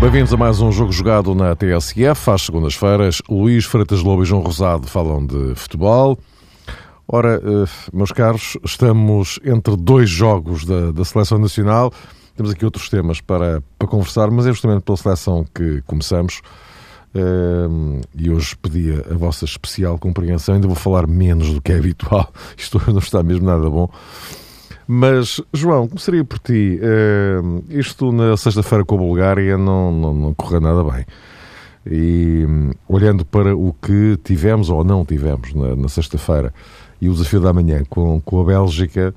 Bem-vindos 0.00 0.32
a 0.32 0.36
mais 0.38 0.62
um 0.62 0.72
jogo 0.72 0.90
jogado 0.90 1.34
na 1.34 1.54
TSF. 1.54 2.30
Às 2.30 2.42
segundas-feiras, 2.42 3.20
Luís 3.28 3.66
Freitas 3.66 4.02
Lobo 4.02 4.22
e 4.22 4.24
João 4.24 4.40
Rosado 4.40 4.86
falam 4.86 5.26
de 5.26 5.54
futebol. 5.54 6.18
Ora, 7.06 7.42
eh, 7.44 7.68
meus 7.92 8.10
caros, 8.10 8.56
estamos 8.64 9.38
entre 9.44 9.76
dois 9.76 10.08
jogos 10.08 10.64
da, 10.64 10.92
da 10.92 11.04
Seleção 11.04 11.38
Nacional. 11.38 11.92
Temos 12.36 12.52
aqui 12.52 12.64
outros 12.64 12.88
temas 12.88 13.20
para, 13.20 13.62
para 13.78 13.88
conversar, 13.88 14.30
mas 14.30 14.46
é 14.46 14.50
justamente 14.50 14.82
pela 14.82 14.96
seleção 14.96 15.46
que 15.54 15.82
começamos. 15.86 16.42
Eh, 17.14 18.02
e 18.14 18.30
hoje 18.30 18.54
pedi 18.56 18.92
a 18.92 19.14
vossa 19.14 19.46
especial 19.46 19.98
compreensão. 19.98 20.54
Ainda 20.54 20.66
vou 20.66 20.76
falar 20.76 21.06
menos 21.06 21.52
do 21.52 21.62
que 21.62 21.72
é 21.72 21.78
habitual. 21.78 22.30
Isto 22.56 22.80
não 22.86 22.98
está 22.98 23.22
mesmo 23.22 23.46
nada 23.46 23.68
bom. 23.70 23.88
Mas, 24.86 25.40
João, 25.52 25.88
começaria 25.88 26.24
por 26.24 26.38
ti. 26.38 26.78
Uh, 26.80 27.64
isto 27.70 28.12
na 28.12 28.36
sexta-feira 28.36 28.84
com 28.84 28.94
a 28.94 28.98
Bulgária 28.98 29.58
não, 29.58 29.90
não, 29.90 30.14
não 30.14 30.34
correu 30.34 30.60
nada 30.60 30.84
bem. 30.84 31.04
E 31.84 32.46
um, 32.46 32.70
olhando 32.88 33.24
para 33.24 33.56
o 33.56 33.72
que 33.82 34.16
tivemos 34.22 34.70
ou 34.70 34.84
não 34.84 35.04
tivemos 35.04 35.52
na, 35.54 35.74
na 35.74 35.88
sexta-feira 35.88 36.54
e 37.00 37.08
o 37.08 37.12
desafio 37.12 37.40
da 37.40 37.52
manhã 37.52 37.82
com, 37.90 38.20
com 38.20 38.40
a 38.40 38.44
Bélgica, 38.44 39.12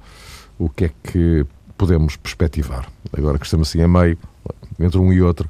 o 0.58 0.70
que 0.70 0.86
é 0.86 0.92
que 1.04 1.46
podemos 1.80 2.18
perspectivar? 2.18 2.92
Agora 3.18 3.40
que 3.40 3.46
estamos 3.46 3.70
assim 3.70 3.82
a 3.82 3.88
meio, 3.88 4.18
entre 4.78 5.00
um 5.00 5.14
e 5.14 5.22
outro. 5.22 5.50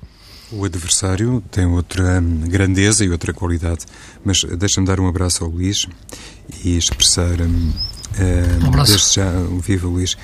O 0.51 0.63
adversário 0.63 1.43
tem 1.51 1.65
outra 1.65 2.21
hum, 2.21 2.41
grandeza 2.47 3.03
e 3.03 3.09
outra 3.09 3.33
qualidade, 3.33 3.85
mas 4.23 4.43
deixa-me 4.43 4.85
dar 4.85 4.99
um 4.99 5.07
abraço 5.07 5.43
ao 5.43 5.49
Luís 5.49 5.87
e 6.63 6.77
expressar 6.77 7.41
um, 7.41 7.71
um 8.63 8.67
abraço. 8.67 8.91
Desde 8.93 9.15
já, 9.15 9.31
viva 9.61 9.87
Luís, 9.87 10.15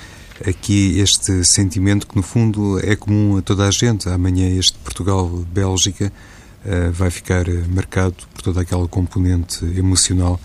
aqui 0.46 0.98
este 1.00 1.44
sentimento 1.44 2.06
que 2.06 2.16
no 2.16 2.22
fundo 2.22 2.78
é 2.80 2.94
comum 2.94 3.36
a 3.36 3.42
toda 3.42 3.66
a 3.66 3.70
gente. 3.70 4.08
Amanhã 4.08 4.48
este 4.48 4.78
Portugal-Bélgica 4.78 6.12
uh, 6.64 6.92
vai 6.92 7.10
ficar 7.10 7.44
marcado 7.68 8.16
por 8.32 8.42
toda 8.42 8.60
aquela 8.60 8.86
componente 8.88 9.64
emocional 9.76 10.40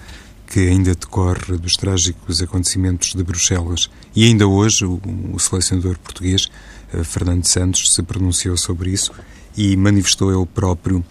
que 0.51 0.67
ainda 0.67 0.93
decorre 0.93 1.57
dos 1.57 1.77
trágicos 1.77 2.41
acontecimentos 2.41 3.13
de 3.15 3.23
Bruxelas. 3.23 3.89
E 4.13 4.25
ainda 4.25 4.45
hoje 4.45 4.83
o, 4.83 5.39
selecionador 5.39 5.97
português, 5.97 6.49
uh, 6.93 7.05
Fernando 7.05 7.45
Santos, 7.45 7.93
se 7.93 8.03
pronunciou 8.03 8.57
sobre 8.57 8.91
isso 8.91 9.13
e 9.55 9.77
manifestou 9.77 10.29
ele 10.29 10.45
próprio 10.45 11.05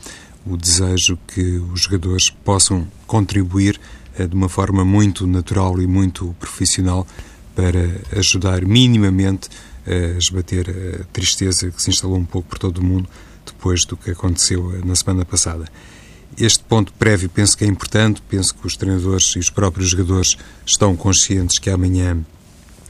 o 0.45 0.59
desejo 0.59 1.19
que 1.27 1.57
os 1.73 1.81
jogadores 1.81 2.29
possam 2.29 2.87
contribuir 3.07 3.81
eh, 4.19 4.27
de 4.27 4.35
uma 4.35 4.49
forma 4.49 4.85
muito 4.85 5.27
natural 5.27 5.81
e 5.81 5.87
muito 5.87 6.35
profissional 6.39 7.07
para 7.55 8.01
ajudar 8.19 8.65
minimamente 8.65 9.49
a 9.87 10.19
esbater 10.19 10.69
a 11.01 11.05
tristeza 11.13 11.71
que 11.71 11.83
se 11.83 11.91
instalou 11.91 12.17
um 12.19 12.25
pouco 12.25 12.49
por 12.49 12.59
todo 12.59 12.79
o 12.79 12.85
mundo 12.85 13.09
depois 13.45 13.85
do 13.85 13.97
que 13.97 14.11
aconteceu 14.11 14.75
eh, 14.75 14.81
na 14.85 14.95
semana 14.95 15.25
passada. 15.25 15.67
Este 16.39 16.63
ponto 16.65 16.93
prévio 16.93 17.29
penso 17.29 17.57
que 17.57 17.65
é 17.65 17.67
importante, 17.67 18.23
penso 18.29 18.55
que 18.55 18.67
os 18.67 18.77
treinadores 18.77 19.35
e 19.37 19.39
os 19.39 19.51
próprios 19.51 19.91
jogadores 19.91 20.37
estão 20.65 20.97
conscientes 20.97 21.59
que 21.59 21.69
amanhã 21.69 22.25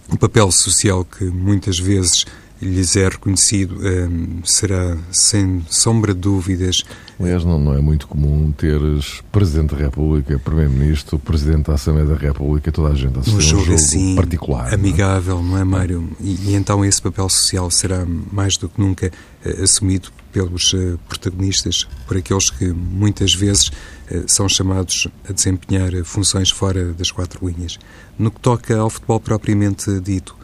o 0.09 0.17
papel 0.17 0.51
social 0.51 1.05
que 1.05 1.25
muitas 1.25 1.79
vezes 1.79 2.27
lhes 2.61 2.95
é 2.97 3.09
reconhecido 3.09 3.77
um, 3.81 4.45
será, 4.45 4.97
sem 5.11 5.65
sombra 5.69 6.13
de 6.13 6.21
dúvidas. 6.21 6.85
Aliás, 7.19 7.45
não, 7.45 7.59
não 7.59 7.75
é 7.75 7.81
muito 7.81 8.07
comum 8.07 8.53
teres 8.53 9.23
Presidente 9.33 9.75
da 9.75 9.83
República, 9.83 10.39
Primeiro-Ministro, 10.39 11.19
Presidente 11.19 11.67
da 11.67 11.75
Assembleia 11.75 12.07
da 12.07 12.17
República, 12.17 12.71
toda 12.71 12.91
a 12.93 12.95
gente 12.95 13.17
a 13.17 13.21
um 13.21 13.25
jogo, 13.25 13.37
um 13.37 13.41
jogo 13.41 13.75
assim, 13.75 14.15
particular. 14.15 14.73
Amigável, 14.73 15.43
não 15.43 15.49
é, 15.49 15.51
não 15.53 15.59
é 15.59 15.65
Mário? 15.65 16.11
E, 16.21 16.51
e, 16.51 16.55
então 16.55 16.85
esse 16.85 17.01
papel 17.01 17.29
social 17.29 17.71
será 17.71 18.07
mais 18.31 18.57
do 18.57 18.69
que 18.69 18.81
nunca 18.81 19.11
uh, 19.45 19.63
assumido 19.63 20.11
pelos 20.33 20.73
uh, 20.73 20.99
protagonistas, 21.09 21.87
por 22.07 22.17
aqueles 22.17 22.51
que 22.51 22.73
muitas 22.73 23.35
vezes 23.35 23.69
uh, 23.69 24.25
são 24.27 24.49
chamados 24.49 25.09
a 25.29 25.33
desempenhar 25.33 25.93
funções 26.05 26.51
fora 26.51 26.93
das 26.93 27.11
quatro 27.11 27.47
linhas. 27.47 27.79
No 28.19 28.31
que 28.31 28.41
toca 28.41 28.77
ao 28.79 28.91
futebol 28.91 29.21
propriamente 29.21 29.99
dito, 30.01 30.37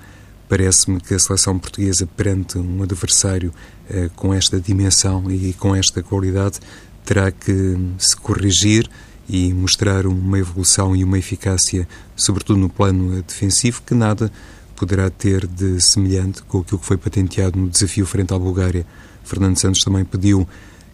Parece-me 0.49 1.01
que 1.01 1.15
a 1.15 1.19
seleção 1.19 1.59
portuguesa, 1.59 2.07
perante 2.07 2.57
um 2.59 2.83
adversário 2.83 3.53
eh, 3.91 4.09
com 4.15 4.33
esta 4.33 4.61
dimensão 4.61 5.31
e 5.31 5.53
com 5.55 5.75
esta 5.75 6.03
qualidade, 6.03 6.61
terá 7.05 7.31
que 7.31 7.77
se 7.99 8.17
corrigir 8.17 8.89
e 9.29 9.53
mostrar 9.53 10.07
uma 10.07 10.39
evolução 10.39 10.95
e 10.95 11.03
uma 11.03 11.19
eficácia, 11.19 11.89
sobretudo 12.15 12.59
no 12.59 12.69
plano 12.69 13.23
defensivo, 13.23 13.83
que 13.85 13.95
nada 13.95 14.31
poderá 14.77 15.11
ter 15.11 15.47
de 15.47 15.81
semelhante 15.81 16.43
com 16.43 16.61
aquilo 16.61 16.79
que 16.79 16.87
foi 16.87 16.97
patenteado 16.97 17.59
no 17.59 17.69
desafio 17.69 18.07
frente 18.07 18.33
à 18.33 18.39
Bulgária. 18.39 18.87
Fernando 19.25 19.57
Santos 19.59 19.81
também 19.81 20.05
pediu 20.05 20.47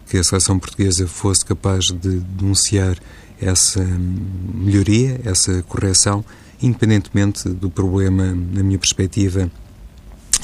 que 0.07 0.17
a 0.17 0.23
seleção 0.23 0.57
portuguesa 0.57 1.07
fosse 1.07 1.45
capaz 1.45 1.85
de 1.85 2.19
denunciar 2.19 2.97
essa 3.39 3.83
melhoria, 3.83 5.19
essa 5.23 5.61
correção 5.63 6.23
independentemente 6.61 7.49
do 7.49 7.69
problema, 7.69 8.25
na 8.25 8.63
minha 8.63 8.79
perspectiva, 8.79 9.51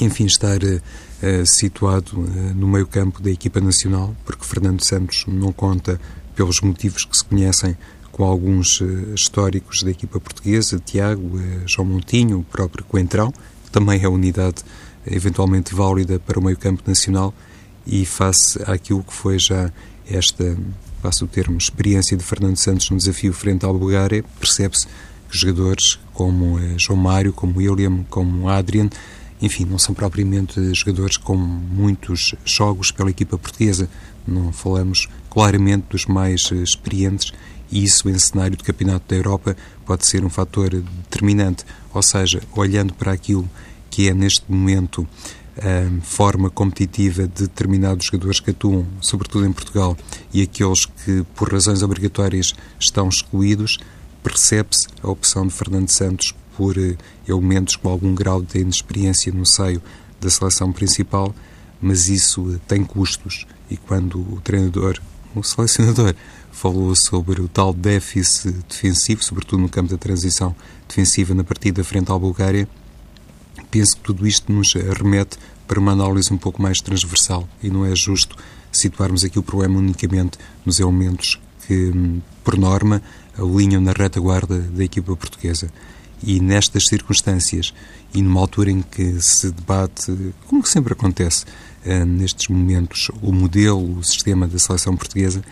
enfim, 0.00 0.24
estar 0.24 0.58
uh, 0.62 1.46
situado 1.46 2.18
uh, 2.20 2.54
no 2.54 2.66
meio 2.66 2.86
campo 2.86 3.22
da 3.22 3.30
equipa 3.30 3.60
nacional, 3.60 4.14
porque 4.24 4.44
Fernando 4.44 4.82
Santos 4.82 5.24
não 5.26 5.52
conta, 5.52 6.00
pelos 6.34 6.60
motivos 6.60 7.04
que 7.04 7.16
se 7.16 7.24
conhecem, 7.24 7.76
com 8.10 8.24
alguns 8.24 8.80
uh, 8.80 9.14
históricos 9.14 9.82
da 9.82 9.90
equipa 9.90 10.18
portuguesa, 10.18 10.80
Tiago, 10.84 11.38
João 11.66 11.88
Montinho, 11.88 12.38
o 12.38 12.44
próprio 12.44 12.84
Coentrão, 12.84 13.32
que 13.64 13.70
também 13.70 14.02
é 14.02 14.08
unidade 14.08 14.62
eventualmente 15.06 15.74
válida 15.74 16.18
para 16.18 16.38
o 16.38 16.42
meio 16.42 16.56
campo 16.56 16.82
nacional, 16.86 17.34
e 17.86 18.04
face 18.04 18.58
àquilo 18.66 19.02
que 19.02 19.12
foi 19.12 19.38
já 19.38 19.72
esta, 20.08 20.56
passo 21.02 21.24
o 21.24 21.28
termo, 21.28 21.56
experiência 21.56 22.16
de 22.16 22.24
Fernando 22.24 22.56
Santos 22.56 22.90
no 22.90 22.96
desafio 22.96 23.32
frente 23.32 23.64
à 23.64 23.72
Bulgária, 23.72 24.24
percebe-se 24.38 24.86
jogadores 25.30 25.98
como 26.12 26.58
eh, 26.58 26.74
João 26.78 26.98
Mário, 26.98 27.32
como 27.32 27.58
William, 27.58 28.04
como 28.08 28.48
Adrian, 28.48 28.88
enfim, 29.40 29.64
não 29.64 29.78
são 29.78 29.94
propriamente 29.94 30.74
jogadores 30.74 31.16
com 31.16 31.36
muitos 31.36 32.34
jogos 32.44 32.90
pela 32.90 33.10
equipa 33.10 33.38
portuguesa. 33.38 33.88
Não 34.26 34.52
falamos 34.52 35.08
claramente 35.30 35.86
dos 35.90 36.06
mais 36.06 36.50
eh, 36.52 36.56
experientes 36.56 37.32
e 37.70 37.84
isso 37.84 38.08
em 38.08 38.18
cenário 38.18 38.56
de 38.56 38.64
campeonato 38.64 39.04
da 39.08 39.16
Europa 39.16 39.56
pode 39.86 40.06
ser 40.06 40.24
um 40.24 40.30
fator 40.30 40.70
determinante. 40.70 41.64
Ou 41.94 42.02
seja, 42.02 42.42
olhando 42.52 42.92
para 42.92 43.12
aquilo 43.12 43.48
que 43.88 44.08
é 44.08 44.14
neste 44.14 44.44
momento 44.50 45.06
a 45.56 46.02
forma 46.02 46.48
competitiva 46.48 47.22
de 47.22 47.42
determinados 47.42 48.06
jogadores 48.06 48.40
que 48.40 48.50
atuam, 48.50 48.86
sobretudo 49.00 49.46
em 49.46 49.52
Portugal, 49.52 49.96
e 50.32 50.42
aqueles 50.42 50.86
que 50.86 51.24
por 51.34 51.52
razões 51.52 51.82
obrigatórias 51.82 52.54
estão 52.78 53.08
excluídos, 53.08 53.78
percebe-se 54.22 54.86
a 55.02 55.08
opção 55.08 55.46
de 55.46 55.52
Fernando 55.52 55.88
Santos 55.88 56.34
por 56.56 56.76
eh, 56.76 56.96
elementos 57.26 57.76
com 57.76 57.88
algum 57.88 58.14
grau 58.14 58.42
de 58.42 58.58
inexperiência 58.58 59.32
no 59.32 59.46
seio 59.46 59.82
da 60.20 60.28
seleção 60.28 60.72
principal, 60.72 61.34
mas 61.80 62.08
isso 62.08 62.54
eh, 62.54 62.58
tem 62.68 62.84
custos. 62.84 63.46
E 63.70 63.76
quando 63.76 64.20
o 64.20 64.40
treinador, 64.42 64.98
o 65.34 65.42
selecionador, 65.42 66.14
falou 66.52 66.94
sobre 66.94 67.40
o 67.40 67.48
tal 67.48 67.72
déficit 67.72 68.52
defensivo, 68.68 69.24
sobretudo 69.24 69.62
no 69.62 69.68
campo 69.68 69.90
da 69.90 69.96
transição 69.96 70.54
defensiva 70.88 71.34
na 71.34 71.44
partida 71.44 71.82
frente 71.82 72.12
à 72.12 72.18
Bulgária, 72.18 72.68
penso 73.70 73.96
que 73.96 74.02
tudo 74.02 74.26
isto 74.26 74.52
nos 74.52 74.74
remete 74.74 75.38
para 75.66 75.78
uma 75.78 75.92
análise 75.92 76.32
um 76.32 76.36
pouco 76.36 76.60
mais 76.60 76.80
transversal 76.80 77.48
e 77.62 77.70
não 77.70 77.86
é 77.86 77.94
justo 77.94 78.36
situarmos 78.72 79.24
aqui 79.24 79.38
o 79.38 79.42
problema 79.42 79.78
unicamente 79.78 80.38
nos 80.66 80.80
elementos 80.80 81.40
que, 81.66 81.92
hum, 81.94 82.20
por 82.42 82.58
norma, 82.58 83.00
alinham 83.38 83.80
na 83.80 83.92
retaguarda 83.92 84.58
da 84.58 84.84
equipa 84.84 85.14
portuguesa. 85.16 85.70
E 86.22 86.38
nestas 86.38 86.86
circunstâncias, 86.86 87.72
e 88.12 88.20
numa 88.20 88.40
altura 88.40 88.70
em 88.70 88.82
que 88.82 89.20
se 89.22 89.50
debate, 89.50 90.34
como 90.46 90.66
sempre 90.66 90.92
acontece 90.92 91.44
uh, 91.86 92.04
nestes 92.04 92.48
momentos, 92.48 93.10
o 93.22 93.32
modelo, 93.32 93.98
o 93.98 94.04
sistema 94.04 94.46
da 94.46 94.58
seleção 94.58 94.96
portuguesa, 94.96 95.42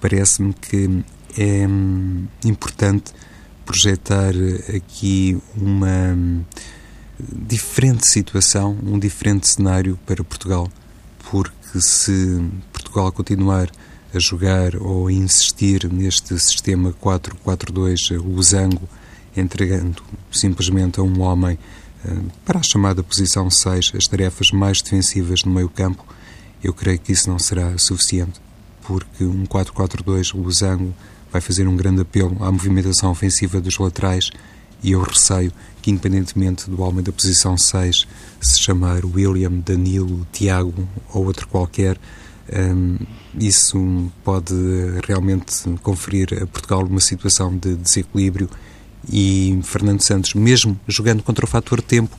parece-me 0.00 0.52
que 0.52 1.04
é 1.36 1.66
um, 1.66 2.26
importante 2.44 3.12
projetar 3.64 4.34
aqui 4.74 5.40
uma 5.56 6.12
um, 6.12 6.44
diferente 7.18 8.06
situação, 8.06 8.76
um 8.84 8.98
diferente 8.98 9.48
cenário 9.48 9.98
para 10.06 10.22
Portugal, 10.22 10.70
porque 11.30 11.80
se 11.80 12.42
Portugal 12.72 13.10
continuar 13.12 13.70
a 14.14 14.18
jogar 14.18 14.76
ou 14.76 15.06
a 15.06 15.12
insistir 15.12 15.90
neste 15.90 16.38
sistema 16.38 16.92
4-4-2 16.92 18.16
losango, 18.22 18.88
entregando 19.36 20.02
simplesmente 20.30 21.00
a 21.00 21.02
um 21.02 21.20
homem 21.22 21.58
para 22.44 22.58
a 22.58 22.62
chamada 22.62 23.02
posição 23.02 23.48
6, 23.48 23.92
as 23.96 24.06
tarefas 24.06 24.50
mais 24.50 24.82
defensivas 24.82 25.44
no 25.44 25.52
meio 25.52 25.68
campo, 25.68 26.04
eu 26.62 26.72
creio 26.72 26.98
que 26.98 27.12
isso 27.12 27.30
não 27.30 27.38
será 27.38 27.76
suficiente, 27.78 28.40
porque 28.82 29.24
um 29.24 29.44
4-4-2 29.46 30.34
losango 30.34 30.94
vai 31.30 31.40
fazer 31.40 31.66
um 31.66 31.76
grande 31.76 32.02
apelo 32.02 32.36
à 32.42 32.50
movimentação 32.50 33.10
ofensiva 33.10 33.60
dos 33.60 33.78
laterais 33.78 34.30
e 34.82 34.92
eu 34.92 35.02
receio 35.02 35.52
que, 35.80 35.90
independentemente 35.90 36.68
do 36.68 36.82
homem 36.82 37.02
da 37.02 37.12
posição 37.12 37.56
6 37.56 38.06
se 38.40 38.58
chamar 38.58 39.04
William, 39.04 39.52
Danilo, 39.64 40.26
Tiago 40.32 40.88
ou 41.12 41.24
outro 41.24 41.46
qualquer, 41.46 41.98
um, 42.52 42.98
isso 43.38 44.10
pode 44.24 44.54
realmente 45.06 45.68
conferir 45.82 46.42
a 46.42 46.46
Portugal 46.46 46.84
uma 46.84 47.00
situação 47.00 47.56
de 47.56 47.74
desequilíbrio 47.76 48.48
e 49.10 49.58
Fernando 49.62 50.00
Santos, 50.00 50.34
mesmo 50.34 50.78
jogando 50.86 51.22
contra 51.22 51.44
o 51.44 51.48
fator 51.48 51.80
tempo, 51.80 52.16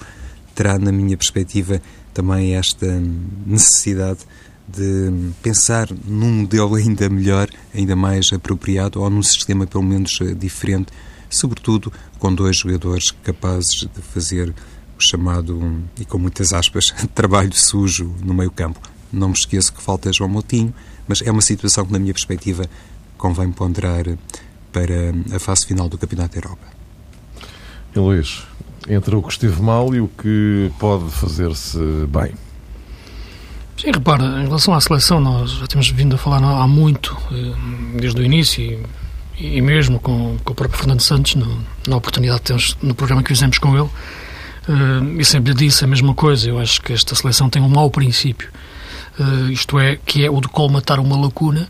terá, 0.56 0.78
na 0.78 0.92
minha 0.92 1.16
perspectiva, 1.16 1.82
também 2.14 2.56
esta 2.56 3.02
necessidade 3.46 4.20
de 4.68 5.32
pensar 5.42 5.88
num 6.06 6.42
modelo 6.42 6.76
ainda 6.76 7.10
melhor, 7.10 7.48
ainda 7.74 7.96
mais 7.96 8.32
apropriado, 8.34 9.02
ou 9.02 9.10
num 9.10 9.24
sistema 9.24 9.66
pelo 9.68 9.84
menos 9.84 10.20
diferente, 10.38 10.92
sobretudo 11.30 11.92
com 12.20 12.34
dois 12.34 12.58
jogadores 12.58 13.12
capazes 13.24 13.88
de 13.94 14.02
fazer 14.02 14.54
o 14.98 15.02
chamado, 15.02 15.84
e 16.00 16.06
com 16.06 16.18
muitas 16.18 16.54
aspas, 16.54 16.94
trabalho 17.14 17.54
sujo 17.54 18.14
no 18.24 18.34
meio 18.34 18.52
campo. 18.52 18.80
Não 19.12 19.30
me 19.30 19.36
esqueço 19.36 19.74
que 19.74 19.82
falta 19.82 20.12
João 20.12 20.30
Moutinho, 20.30 20.74
mas 21.08 21.22
é 21.22 21.32
uma 21.32 21.42
situação 21.42 21.86
que, 21.86 21.92
na 21.92 22.00
minha 22.00 22.14
perspectiva, 22.14 22.66
convém 23.18 23.52
ponderar 23.52 24.06
para 24.72 25.36
a 25.36 25.40
fase 25.40 25.66
final 25.66 25.88
do 25.88 25.98
Campeonato 25.98 26.34
da 26.34 26.40
Europa. 26.40 26.68
E 27.96 28.00
Luís, 28.00 28.44
entre 28.90 29.16
o 29.16 29.22
que 29.22 29.32
esteve 29.32 29.62
mal 29.62 29.94
e 29.94 30.02
o 30.02 30.08
que 30.08 30.72
pode 30.80 31.10
fazer-se 31.12 31.78
bem. 32.08 32.34
Sim, 33.78 33.92
repara, 33.92 34.24
em 34.42 34.46
relação 34.46 34.74
à 34.74 34.82
seleção, 34.82 35.20
nós 35.20 35.52
já 35.52 35.68
temos 35.68 35.90
vindo 35.90 36.16
a 36.16 36.18
falar 36.18 36.44
há 36.44 36.68
muito, 36.68 37.18
eh, 37.32 38.00
desde 38.00 38.22
o 38.22 38.24
início, 38.24 38.64
e, 39.38 39.58
e 39.58 39.62
mesmo 39.62 40.00
com, 40.00 40.38
com, 40.44 40.54
o 40.54 40.56
próprio 40.56 40.78
Fernando 40.78 41.02
Santos, 41.02 41.36
no, 41.36 41.60
na 41.88 41.98
oportunidade 41.98 42.42
que 42.42 42.48
temos 42.48 42.78
no 42.82 42.94
programa 42.94 43.24
que 43.24 43.30
fizemos 43.30 43.58
com 43.58 43.76
ele, 43.76 43.90
uh, 44.70 45.20
e 45.20 45.26
sempre 45.26 45.54
disse 45.54 45.84
a 45.84 45.88
mesma 45.88 46.14
coisa. 46.14 46.50
Eu 46.50 46.60
acho 46.60 46.82
que 46.82 46.94
esta 46.94 47.16
seleção 47.16 47.50
tem 47.50 47.62
um 47.62 47.70
mau 47.70 47.90
princípio, 47.90 48.50
isto 49.52 49.80
é, 49.80 49.98
que 49.98 50.26
é 50.26 50.30
o 50.30 50.42
de 50.42 50.48
colmatar 50.48 51.00
uma 51.00 51.20
lacuna, 51.20 51.70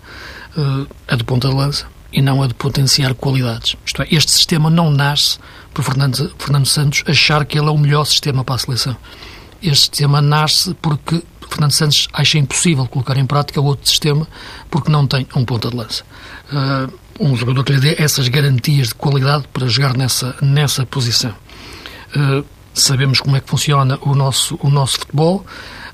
uh, 0.57 0.87
a 1.07 1.15
de 1.15 1.23
ponta 1.23 1.49
de 1.49 1.55
lança, 1.55 1.85
e 2.11 2.21
não 2.21 2.43
a 2.43 2.47
de 2.47 2.53
potenciar 2.53 3.13
qualidades. 3.15 3.75
Isto 3.85 4.03
é, 4.03 4.07
este 4.11 4.31
sistema 4.31 4.69
não 4.69 4.91
nasce 4.91 5.39
por 5.73 5.83
Fernando, 5.83 6.33
Fernando 6.37 6.67
Santos 6.67 7.03
achar 7.07 7.43
que 7.45 7.57
ele 7.57 7.67
é 7.67 7.71
o 7.71 7.77
melhor 7.77 8.05
sistema 8.05 8.43
para 8.43 8.55
a 8.55 8.59
seleção. 8.59 8.95
Este 9.61 9.95
sistema 9.95 10.21
nasce 10.21 10.75
porque 10.81 11.23
Fernando 11.49 11.71
Santos 11.71 12.07
acha 12.13 12.37
impossível 12.37 12.85
colocar 12.87 13.17
em 13.17 13.25
prática 13.25 13.59
outro 13.59 13.87
sistema 13.87 14.27
porque 14.69 14.91
não 14.91 15.07
tem 15.07 15.27
um 15.35 15.43
ponta 15.43 15.69
de 15.69 15.75
lança. 15.75 16.03
Uh, 16.51 16.93
um 17.19 17.35
jogador 17.35 17.63
que 17.63 17.73
lhe 17.73 17.79
dê 17.79 17.95
essas 17.97 18.27
garantias 18.27 18.89
de 18.89 18.95
qualidade 18.95 19.45
para 19.51 19.67
jogar 19.67 19.95
nessa, 19.95 20.35
nessa 20.41 20.85
posição. 20.85 21.33
Uh, 22.15 22.45
sabemos 22.73 23.21
como 23.21 23.35
é 23.35 23.39
que 23.39 23.49
funciona 23.49 23.97
o 24.01 24.15
nosso, 24.15 24.57
o 24.61 24.69
nosso 24.69 24.99
futebol 24.99 25.45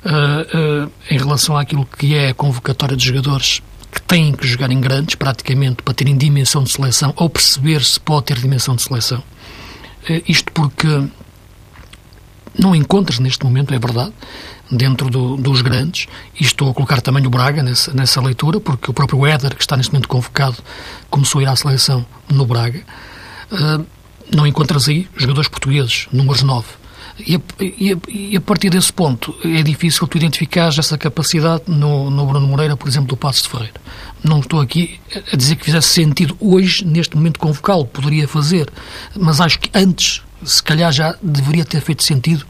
uh, 0.06 0.92
em 1.10 1.18
relação 1.18 1.58
àquilo 1.58 1.86
que 1.86 2.16
é 2.16 2.30
a 2.30 2.34
convocatória 2.34 2.96
de 2.96 3.06
jogadores 3.06 3.62
que 3.92 4.02
têm 4.02 4.32
que 4.34 4.48
jogar 4.48 4.72
em 4.72 4.80
grandes, 4.80 5.16
praticamente, 5.16 5.82
para 5.82 5.94
terem 5.94 6.16
dimensão 6.18 6.64
de 6.64 6.72
seleção 6.72 7.14
ou 7.16 7.30
perceber 7.30 7.84
se 7.84 8.00
pode 8.00 8.28
ter 8.28 8.38
dimensão 8.38 8.76
de 8.76 8.84
seleção. 8.84 9.24
isto 10.28 10.52
porque 10.52 10.88
não 12.58 12.76
encontras 12.76 13.20
neste 13.20 13.44
momento, 13.44 13.74
é 13.74 13.80
verdade, 13.80 14.14
dentro 14.70 15.10
do, 15.10 15.38
dos 15.38 15.62
grandes, 15.62 16.08
e 16.40 16.44
estou 16.44 16.70
a 16.70 16.74
colocar 16.74 17.02
também 17.02 17.26
o 17.26 17.30
Braga 17.30 17.64
nessa, 17.64 17.92
nessa 17.94 18.22
leitura, 18.22 18.60
porque 18.60 18.92
o 18.92 18.94
próprio 18.94 19.26
Éder, 19.26 19.56
que 19.56 19.62
está 19.62 19.76
neste 19.76 19.92
momento 19.92 20.08
convocado, 20.08 20.58
começou 21.10 21.40
a 21.40 21.44
ir 21.44 21.48
à 21.48 21.56
seleção 21.56 22.06
no 22.30 22.46
Braga. 22.46 22.84
Não 24.32 24.46
encontras 24.46 24.88
aí 24.88 25.08
jogadores 25.16 25.50
portugueses, 25.50 26.08
números 26.12 26.44
9. 26.44 26.68
E 27.26 27.36
a, 27.36 27.42
e, 27.60 27.98
e 28.08 28.38
a, 28.38 28.42
partir 28.42 28.70
desse 28.70 28.92
ponto 28.94 29.36
é 29.44 29.62
difícil 29.62 30.08
tu 30.08 30.18
identificares 30.18 30.78
essa 30.78 30.98
capacidade 30.98 31.64
no, 31.68 32.10
no 32.10 32.26
Bruno 32.26 32.48
Moreira, 32.48 32.78
por 32.78 32.88
exemplo, 32.88 33.10
do 33.10 33.18
Passos 33.18 33.44
de 33.44 33.50
Ferreira. 33.50 33.82
Não 34.24 34.40
estou 34.40 34.62
aqui 34.62 35.00
a 35.32 35.36
dizer 35.36 35.56
que 35.56 35.66
fizesse 35.66 35.90
sentido 35.90 36.36
hoje, 36.40 36.86
neste 36.86 37.16
momento, 37.16 37.40
convocá-lo, 37.40 37.86
poderia 37.86 38.28
fazer, 38.28 38.70
mas 39.16 39.42
acho 39.42 39.60
que 39.60 39.70
antes, 39.74 40.22
se 40.44 40.62
calhar 40.64 40.92
já 40.92 41.16
deveria 41.22 41.66
ter 41.66 41.82
feito 41.82 42.04
sentido 42.04 42.46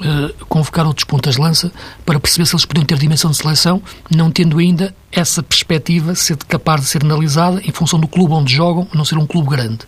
uh, 0.00 0.44
convocar 0.46 0.86
outros 0.86 1.04
pontas 1.04 1.34
de 1.34 1.40
lança 1.40 1.72
para 2.04 2.18
perceber 2.18 2.46
se 2.46 2.54
eles 2.54 2.64
podiam 2.64 2.84
ter 2.84 2.98
dimensão 2.98 3.30
de 3.30 3.36
seleção, 3.36 3.82
não 4.10 4.30
tendo 4.30 4.58
ainda 4.58 4.94
essa 5.10 5.42
perspectiva 5.42 6.14
ser 6.14 6.36
capaz 6.36 6.82
de 6.82 6.86
ser 6.88 7.04
analisada 7.04 7.60
em 7.64 7.70
função 7.70 7.98
do 7.98 8.08
clube 8.08 8.32
onde 8.32 8.54
jogam, 8.54 8.86
não 8.94 9.04
ser 9.04 9.18
um 9.18 9.26
clube 9.26 9.50
grande. 9.50 9.80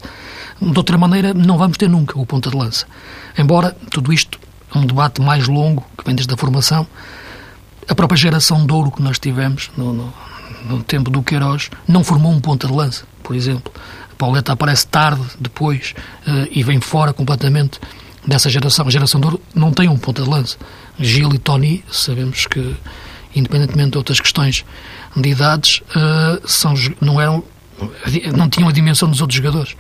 De 0.60 0.78
outra 0.78 0.96
maneira, 0.96 1.34
não 1.34 1.58
vamos 1.58 1.76
ter 1.76 1.88
nunca 1.88 2.18
o 2.18 2.24
ponta 2.24 2.50
de 2.50 2.56
lança. 2.56 2.86
Embora 3.36 3.76
tudo 3.90 4.12
isto 4.12 4.38
é 4.74 4.78
um 4.78 4.86
debate 4.86 5.20
mais 5.20 5.48
longo, 5.48 5.84
que 5.96 6.04
vem 6.04 6.14
desde 6.14 6.32
a 6.32 6.36
formação, 6.36 6.86
a 7.88 7.94
própria 7.94 8.16
geração 8.16 8.64
de 8.66 8.72
ouro 8.72 8.90
que 8.90 9.02
nós 9.02 9.18
tivemos 9.18 9.70
no, 9.76 9.92
no, 9.92 10.14
no 10.64 10.82
tempo 10.82 11.10
do 11.10 11.22
Queiroz 11.22 11.70
não 11.86 12.02
formou 12.02 12.32
um 12.32 12.40
ponta 12.40 12.66
de 12.66 12.72
lança, 12.72 13.04
por 13.22 13.36
exemplo. 13.36 13.72
A 14.12 14.14
Pauleta 14.16 14.52
aparece 14.52 14.86
tarde, 14.86 15.22
depois, 15.38 15.94
uh, 16.26 16.48
e 16.50 16.62
vem 16.62 16.80
fora 16.80 17.12
completamente 17.12 17.80
dessa 18.26 18.48
geração. 18.48 18.86
A 18.86 18.90
geração 18.90 19.20
de 19.20 19.26
ouro 19.26 19.40
não 19.54 19.72
tem 19.72 19.88
um 19.88 19.96
ponta 19.96 20.22
de 20.22 20.28
lança. 20.28 20.56
Gil 20.98 21.32
e 21.34 21.38
Tony, 21.38 21.84
sabemos 21.90 22.46
que, 22.46 22.74
independentemente 23.34 23.90
de 23.92 23.98
outras 23.98 24.20
questões 24.20 24.64
de 25.16 25.28
idades, 25.28 25.82
uh, 25.90 26.48
são, 26.48 26.74
não, 27.00 27.20
eram, 27.20 27.44
não 28.36 28.48
tinham 28.48 28.68
a 28.68 28.72
dimensão 28.72 29.08
dos 29.08 29.20
outros 29.20 29.36
jogadores. 29.36 29.76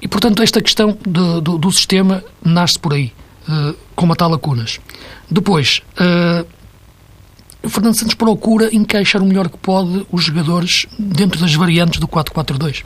E, 0.00 0.06
portanto, 0.06 0.42
esta 0.42 0.60
questão 0.60 0.96
do, 1.06 1.40
do, 1.40 1.58
do 1.58 1.72
sistema 1.72 2.22
nasce 2.44 2.78
por 2.78 2.92
aí, 2.92 3.12
uh, 3.48 3.74
com 3.94 4.06
matar 4.06 4.26
lacunas. 4.26 4.78
Depois, 5.30 5.80
uh, 5.98 6.46
o 7.62 7.68
Fernando 7.68 7.94
Santos 7.94 8.14
procura 8.14 8.72
encaixar 8.74 9.22
o 9.22 9.26
melhor 9.26 9.48
que 9.48 9.58
pode 9.58 10.06
os 10.12 10.24
jogadores 10.24 10.86
dentro 10.98 11.40
das 11.40 11.52
variantes 11.54 11.98
do 11.98 12.06
4-4-2. 12.06 12.84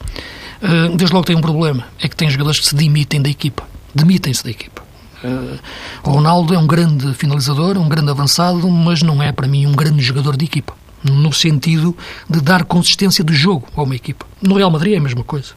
Uh, 0.63 0.97
desde 0.97 1.13
logo 1.13 1.27
tem 1.27 1.37
um 1.37 1.41
problema, 1.41 1.87
é 2.01 2.09
que 2.09 2.17
tem 2.17 2.31
jogadores 2.31 2.61
que 2.61 2.67
se 2.67 2.75
demitem 2.75 3.21
da 3.21 3.29
equipa 3.29 3.70
demitem-se 3.95 4.45
da 4.45 4.51
equipa. 4.51 4.83
Uh, 5.23 5.59
Ronaldo 6.03 6.55
é 6.55 6.59
um 6.59 6.67
grande 6.67 7.13
finalizador, 7.15 7.77
um 7.77 7.89
grande 7.89 8.11
avançado, 8.11 8.69
mas 8.71 9.03
não 9.03 9.23
é 9.23 9.33
para 9.33 9.47
mim 9.47 9.67
um 9.67 9.73
grande 9.73 10.03
jogador 10.03 10.37
de 10.37 10.47
equipa, 10.47 10.75
no 11.05 11.33
sentido 11.33 11.97
de 12.29 12.41
dar 12.41 12.65
consistência 12.65 13.23
de 13.23 13.35
jogo 13.35 13.69
a 13.77 13.83
uma 13.83 13.95
equipa. 13.95 14.27
No 14.41 14.57
Real 14.57 14.71
Madrid 14.71 14.95
é 14.95 14.97
a 14.97 15.01
mesma 15.01 15.23
coisa. 15.23 15.53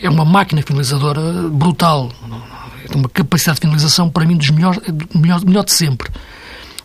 É 0.00 0.08
uma 0.08 0.24
máquina 0.24 0.62
finalizadora 0.62 1.20
brutal, 1.50 2.10
tem 2.88 3.00
uma 3.00 3.08
capacidade 3.08 3.56
de 3.56 3.62
finalização 3.62 4.08
para 4.08 4.24
mim 4.24 4.36
dos 4.36 4.50
melhores, 4.50 4.80
melhor, 5.14 5.44
melhor 5.44 5.64
de 5.64 5.72
sempre. 5.72 6.10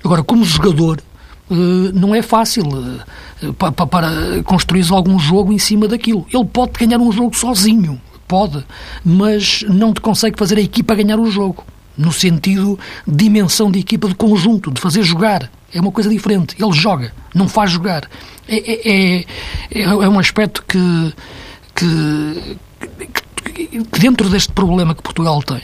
Agora, 0.04 0.24
como 0.24 0.44
jogador, 0.44 1.00
uh, 1.50 1.56
não 1.94 2.16
é 2.16 2.22
fácil 2.22 2.64
eh, 3.42 3.52
para, 3.58 3.72
para 3.72 4.44
construir 4.44 4.86
algum 4.92 5.20
jogo 5.20 5.52
em 5.52 5.58
cima 5.58 5.88
daquilo. 5.88 6.26
Ele 6.34 6.46
pode 6.46 6.74
ganhar 6.74 7.00
um 7.00 7.12
jogo 7.12 7.36
sozinho, 7.36 8.00
Pode, 8.28 8.66
mas 9.06 9.64
não 9.70 9.94
te 9.94 10.02
consegue 10.02 10.38
fazer 10.38 10.58
a 10.58 10.62
equipa 10.62 10.96
ganhar 10.96 11.20
o 11.20 11.32
jogo. 11.32 11.64
No 11.98 12.12
sentido 12.12 12.78
dimensão 13.08 13.72
de 13.72 13.80
equipa, 13.80 14.08
de 14.08 14.16
conjunto, 14.16 14.70
de 14.70 14.80
fazer 14.80 15.02
jogar. 15.02 15.50
É 15.74 15.82
uma 15.82 15.92
coisa 15.92 16.10
diferente. 16.10 16.56
Ele 16.62 16.74
joga, 16.74 17.14
não 17.34 17.48
faz 17.48 17.72
jogar. 17.72 18.08
É, 18.48 18.58
é, 18.58 19.26
é, 19.72 19.82
é 19.82 20.10
um 20.10 20.20
aspecto 20.20 20.64
que, 20.68 21.14
que, 21.74 22.58
que, 23.54 24.00
dentro 24.00 24.30
deste 24.30 24.52
problema 24.52 24.94
que 24.94 25.02
Portugal 25.02 25.42
tem, 25.42 25.62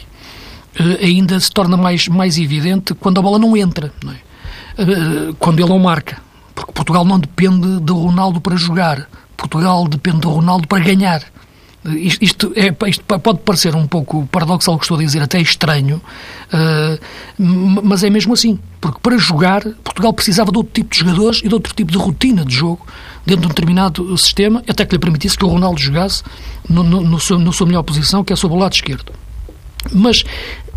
eh, 0.79 1.05
ainda 1.05 1.39
se 1.39 1.51
torna 1.51 1.77
mais, 1.77 2.07
mais 2.07 2.37
evidente 2.37 2.93
quando 2.95 3.19
a 3.19 3.21
bola 3.21 3.37
não 3.37 3.55
entra, 3.55 3.93
não 4.03 4.11
é? 4.11 4.15
Eh, 4.77 5.33
quando 5.39 5.59
ele 5.59 5.69
não 5.69 5.79
marca. 5.79 6.21
Porque 6.55 6.71
Portugal 6.71 7.05
não 7.05 7.19
depende 7.19 7.79
de 7.79 7.93
Ronaldo 7.93 8.41
para 8.41 8.55
jogar. 8.55 9.07
Portugal 9.37 9.87
depende 9.87 10.21
de 10.21 10.27
Ronaldo 10.27 10.67
para 10.67 10.83
ganhar. 10.83 11.23
Isto, 11.85 12.53
é, 12.55 12.73
isto 12.87 13.03
pode 13.03 13.39
parecer 13.39 13.75
um 13.75 13.85
pouco 13.85 14.25
paradoxal, 14.27 14.77
que 14.77 14.85
estou 14.85 14.97
a 14.97 15.01
dizer, 15.01 15.21
até 15.21 15.41
estranho, 15.41 16.01
uh, 16.53 16.99
mas 17.83 18.05
é 18.05 18.09
mesmo 18.09 18.33
assim. 18.33 18.57
Porque 18.79 18.99
para 19.01 19.17
jogar, 19.17 19.63
Portugal 19.83 20.13
precisava 20.13 20.49
de 20.49 20.57
outro 20.57 20.71
tipo 20.73 20.91
de 20.91 20.99
jogadores 20.99 21.41
e 21.43 21.49
de 21.49 21.53
outro 21.53 21.73
tipo 21.73 21.91
de 21.91 21.97
rotina 21.97 22.45
de 22.45 22.55
jogo 22.55 22.87
dentro 23.25 23.41
de 23.41 23.47
um 23.47 23.49
determinado 23.49 24.17
sistema, 24.17 24.63
até 24.67 24.85
que 24.85 24.93
lhe 24.93 24.99
permitisse 24.99 25.37
que 25.37 25.43
o 25.43 25.49
Ronaldo 25.49 25.79
jogasse 25.79 26.23
no, 26.69 26.83
no, 26.83 27.01
no, 27.01 27.19
seu, 27.19 27.37
na 27.37 27.51
sua 27.51 27.67
melhor 27.67 27.83
posição, 27.83 28.23
que 28.23 28.31
é 28.31 28.35
sobre 28.35 28.55
o 28.55 28.59
lado 28.59 28.73
esquerdo. 28.73 29.11
Mas 29.91 30.23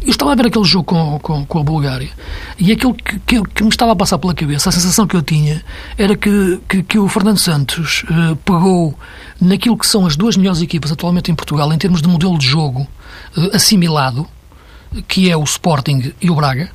eu 0.02 0.10
estava 0.10 0.32
a 0.32 0.34
ver 0.34 0.46
aquele 0.46 0.64
jogo 0.64 0.84
com, 0.84 1.18
com, 1.18 1.46
com 1.46 1.58
a 1.58 1.62
Bulgária 1.62 2.10
e 2.58 2.70
aquilo 2.70 2.94
que, 2.94 3.18
que, 3.20 3.42
que, 3.42 3.62
me 3.62 3.68
estava 3.68 3.92
a 3.92 3.96
passar 3.96 4.18
pela 4.18 4.34
cabeça, 4.34 4.68
a 4.68 4.72
sensação 4.72 5.06
que 5.06 5.16
eu 5.16 5.22
tinha, 5.22 5.64
era 5.98 6.16
que, 6.16 6.60
que, 6.68 6.82
que 6.82 6.98
o 6.98 7.08
Fernando 7.08 7.38
Santos 7.38 8.04
uh, 8.04 8.36
pegou 8.36 8.96
naquilo 9.40 9.76
que 9.76 9.86
são 9.86 10.06
as 10.06 10.16
duas 10.16 10.36
melhores 10.36 10.60
equipas 10.60 10.92
atualmente 10.92 11.30
em 11.30 11.34
Portugal, 11.34 11.72
em 11.72 11.78
termos 11.78 12.00
de 12.00 12.08
modelo 12.08 12.38
de 12.38 12.46
jogo 12.46 12.86
uh, 13.36 13.56
assimilado, 13.56 14.26
que 15.08 15.30
é 15.30 15.36
o 15.36 15.44
Sporting 15.44 16.12
e 16.20 16.30
o 16.30 16.34
Braga, 16.34 16.70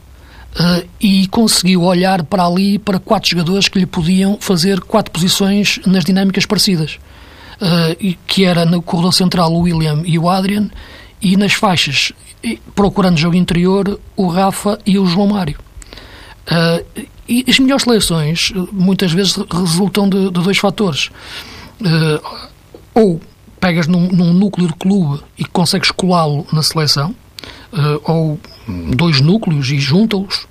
uh, 0.59 0.87
e 0.99 1.27
conseguiu 1.27 1.83
olhar 1.83 2.23
para 2.23 2.45
ali 2.45 2.77
para 2.79 2.99
quatro 2.99 3.29
jogadores 3.29 3.67
que 3.67 3.79
lhe 3.79 3.85
podiam 3.85 4.37
fazer 4.39 4.81
quatro 4.81 5.11
posições 5.11 5.79
nas 5.85 6.03
dinâmicas 6.03 6.45
parecidas, 6.45 6.99
uh, 7.61 8.15
que 8.27 8.43
era 8.43 8.65
no 8.65 8.81
corredor 8.81 9.13
central 9.13 9.53
o 9.53 9.61
William 9.61 10.01
e 10.05 10.19
o 10.19 10.29
Adrian, 10.29 10.69
e 11.21 11.37
nas 11.37 11.53
faixas, 11.53 12.11
procurando 12.75 13.17
jogo 13.17 13.35
interior, 13.35 13.99
o 14.15 14.27
Rafa 14.27 14.79
e 14.85 14.97
o 14.97 15.05
João 15.05 15.27
Mário. 15.27 15.57
Uh, 16.47 17.05
e 17.27 17.45
as 17.47 17.59
melhores 17.59 17.83
seleções 17.83 18.51
muitas 18.71 19.11
vezes 19.11 19.37
resultam 19.51 20.09
de, 20.09 20.25
de 20.25 20.31
dois 20.31 20.57
fatores. 20.57 21.09
Uh, 21.79 22.49
ou 22.93 23.21
pegas 23.59 23.87
num, 23.87 24.07
num, 24.07 24.33
núcleo 24.33 24.67
de 24.67 24.73
clube 24.73 25.21
e 25.37 25.45
consegues 25.45 25.91
colá-lo 25.91 26.45
na 26.51 26.63
seleção, 26.63 27.15
uh, 27.71 28.01
ou 28.03 28.39
dois 28.95 29.21
núcleos 29.21 29.69
e 29.69 29.79
junta-los, 29.79 30.47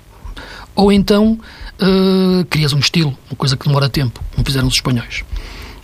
ou 0.73 0.91
então 0.91 1.37
uh, 1.81 2.45
crias 2.45 2.73
um 2.73 2.79
estilo, 2.79 3.15
uma 3.29 3.35
coisa 3.35 3.57
que 3.57 3.67
demora 3.67 3.89
tempo, 3.89 4.23
como 4.33 4.45
fizeram 4.45 4.67
os 4.67 4.75
espanhóis. 4.75 5.23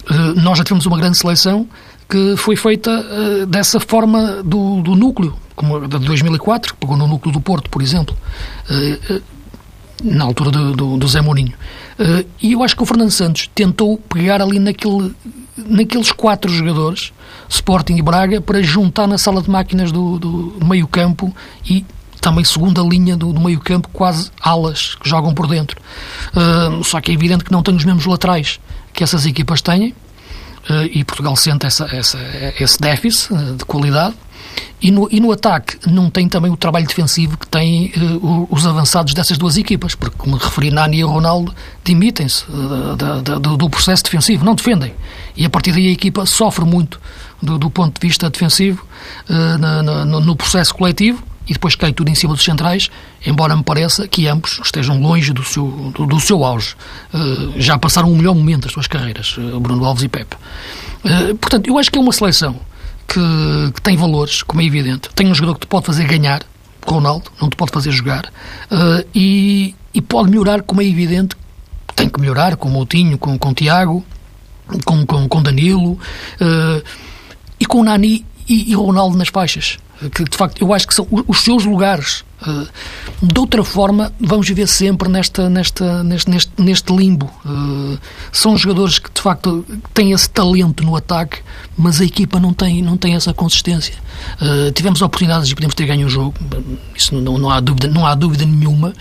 Uh, 0.09 0.39
nós 0.41 0.57
já 0.57 0.63
tivemos 0.63 0.85
uma 0.85 0.97
grande 0.97 1.17
seleção 1.17 1.67
que 2.09 2.35
foi 2.37 2.55
feita 2.55 3.45
dessa 3.47 3.79
forma 3.79 4.41
do, 4.43 4.81
do, 4.81 4.95
núcleo, 4.95 5.35
como 5.55 5.87
de 5.87 5.99
2004, 5.99 6.73
que 6.73 6.79
pegou 6.79 6.95
no 6.95 7.07
núcleo 7.07 7.33
do 7.33 7.41
Porto, 7.41 7.69
por 7.69 7.81
exemplo, 7.81 8.15
na 10.03 10.23
altura 10.23 10.51
do, 10.51 10.73
do, 10.73 10.97
do 10.97 11.07
Zé 11.07 11.19
Mourinho. 11.19 11.53
e 12.41 12.53
eu 12.53 12.63
acho 12.63 12.75
que 12.75 12.83
o 12.83 12.85
Fernando 12.85 13.11
Santos 13.11 13.49
tentou 13.53 13.97
pegar 13.97 14.41
ali 14.41 14.57
naquele 14.57 15.13
naqueles 15.57 16.11
quatro 16.11 16.51
jogadores, 16.51 17.11
Sporting 17.49 17.95
e 17.95 18.01
Braga, 18.01 18.39
para 18.39 18.61
juntar 18.61 19.07
na 19.07 19.17
sala 19.17 19.41
de 19.41 19.49
máquinas 19.49 19.91
do, 19.91 20.19
do 20.19 20.65
meio 20.65 20.87
campo 20.87 21.35
e 21.65 21.85
também 22.21 22.43
segunda 22.43 22.81
linha 22.81 23.15
do, 23.15 23.31
do 23.33 23.39
meio 23.39 23.59
campo, 23.59 23.89
quase 23.91 24.31
alas 24.41 24.95
que 24.95 25.09
jogam 25.09 25.33
por 25.33 25.47
dentro. 25.47 25.79
Uh, 26.33 26.83
só 26.83 26.99
que 27.01 27.11
é 27.11 27.13
evidente 27.13 27.43
que 27.43 27.51
não 27.51 27.63
tem 27.63 27.75
os 27.75 27.85
mesmos 27.85 28.05
laterais 28.05 28.59
que 28.93 29.03
essas 29.03 29.25
equipas 29.25 29.61
têm, 29.61 29.89
uh, 29.89 29.95
e 30.91 31.03
Portugal 31.03 31.35
sente 31.35 31.65
essa, 31.65 31.85
essa, 31.95 32.17
esse 32.59 32.79
déficit 32.79 33.33
uh, 33.33 33.55
de 33.55 33.65
qualidade. 33.65 34.15
E 34.79 34.91
no, 34.91 35.07
e 35.11 35.19
no 35.19 35.31
ataque 35.31 35.77
não 35.89 36.09
tem 36.09 36.29
também 36.29 36.51
o 36.51 36.57
trabalho 36.57 36.85
defensivo 36.85 37.35
que 37.35 37.47
têm 37.47 37.91
uh, 37.97 38.47
os 38.51 38.65
avançados 38.65 39.13
dessas 39.13 39.37
duas 39.37 39.57
equipas, 39.57 39.95
porque, 39.95 40.15
como 40.17 40.37
referi, 40.37 40.69
Nani 40.69 40.99
e 40.99 41.03
Ronaldo 41.03 41.53
dimitem-se 41.83 42.43
uh, 42.49 42.95
do, 43.39 43.57
do, 43.57 43.69
processo 43.69 44.03
defensivo, 44.03 44.45
não 44.45 44.53
defendem. 44.53 44.93
E 45.35 45.45
a 45.45 45.49
partir 45.49 45.71
daí 45.71 45.87
a 45.87 45.91
equipa 45.91 46.25
sofre 46.27 46.63
muito 46.63 47.01
do, 47.41 47.57
do 47.57 47.71
ponto 47.71 47.99
de 47.99 48.07
vista 48.07 48.29
defensivo 48.29 48.85
uh, 49.27 49.57
na, 49.57 49.81
na, 49.81 50.05
no 50.05 50.35
processo 50.35 50.75
coletivo 50.75 51.23
e 51.47 51.53
depois 51.53 51.75
cai 51.75 51.93
tudo 51.93 52.09
em 52.09 52.15
cima 52.15 52.33
dos 52.33 52.43
centrais, 52.43 52.89
embora 53.25 53.55
me 53.55 53.63
pareça 53.63 54.07
que 54.07 54.27
ambos 54.27 54.59
estejam 54.63 54.99
longe 54.99 55.31
do 55.33 55.43
seu, 55.43 55.65
do, 55.95 56.05
do 56.05 56.19
seu 56.19 56.43
auge. 56.43 56.75
já 57.57 57.77
passaram 57.77 58.11
o 58.11 58.15
melhor 58.15 58.35
momento 58.35 58.63
das 58.63 58.71
suas 58.71 58.87
carreiras, 58.87 59.35
Bruno 59.61 59.85
Alves 59.85 60.03
e 60.03 60.07
Pepe. 60.07 60.35
portanto, 61.39 61.67
eu 61.67 61.77
acho 61.77 61.91
que 61.91 61.97
é 61.97 62.01
uma 62.01 62.11
seleção 62.11 62.59
que, 63.07 63.71
que, 63.73 63.81
tem 63.81 63.95
valores, 63.95 64.43
como 64.43 64.61
é 64.61 64.65
evidente. 64.65 65.09
Tem 65.15 65.27
um 65.27 65.33
jogador 65.33 65.55
que 65.55 65.61
te 65.61 65.67
pode 65.67 65.85
fazer 65.85 66.05
ganhar, 66.05 66.43
Ronaldo, 66.85 67.31
não 67.41 67.49
te 67.49 67.55
pode 67.55 67.71
fazer 67.71 67.91
jogar, 67.91 68.25
uh, 68.25 69.07
e, 69.15 69.73
e, 69.93 70.01
pode 70.01 70.29
melhorar, 70.29 70.61
como 70.61 70.81
é 70.81 70.85
evidente. 70.85 71.35
Tem 71.95 72.09
que 72.09 72.19
melhorar, 72.19 72.55
com 72.57 72.69
o 72.69 72.71
Moutinho, 72.71 73.17
com, 73.17 73.37
com 73.39 73.49
o 73.49 73.53
Tiago, 73.53 74.05
com, 74.85 75.05
com, 75.05 75.27
com 75.27 75.41
Danilo, 75.41 75.93
uh, 75.93 76.83
e 77.59 77.65
com 77.65 77.79
o 77.79 77.83
Nani 77.83 78.25
e, 78.47 78.71
e 78.71 78.75
Ronaldo 78.75 79.17
nas 79.17 79.29
faixas 79.29 79.77
que 80.13 80.23
de 80.23 80.37
facto 80.37 80.61
eu 80.61 80.73
acho 80.73 80.87
que 80.87 80.93
são 80.93 81.07
os 81.27 81.39
seus 81.39 81.65
lugares. 81.65 82.23
Eh, 82.45 82.67
de 83.21 83.39
outra 83.39 83.63
forma, 83.63 84.13
vamos 84.19 84.47
viver 84.47 84.67
sempre 84.67 85.09
nesta, 85.09 85.49
nesta, 85.49 86.03
neste, 86.03 86.29
neste, 86.29 86.51
neste 86.57 86.95
limbo. 86.95 87.31
Eh, 87.45 87.97
são 88.31 88.55
jogadores 88.55 88.99
que 88.99 89.11
de 89.11 89.21
facto 89.21 89.65
têm 89.93 90.11
esse 90.11 90.29
talento 90.29 90.83
no 90.83 90.95
ataque, 90.95 91.39
mas 91.77 91.99
a 91.99 92.05
equipa 92.05 92.39
não 92.39 92.53
tem, 92.53 92.81
não 92.81 92.95
tem 92.95 93.15
essa 93.15 93.33
consistência. 93.33 93.95
Eh, 94.39 94.71
tivemos 94.71 95.01
oportunidades 95.01 95.49
e 95.49 95.55
podemos 95.55 95.75
ter 95.75 95.85
ganho 95.85 96.05
o 96.05 96.09
jogo, 96.09 96.35
isso 96.95 97.15
não, 97.15 97.37
não, 97.37 97.49
há 97.49 97.59
dúvida, 97.59 97.87
não 97.87 98.05
há 98.05 98.13
dúvida 98.13 98.45
nenhuma, 98.45 98.93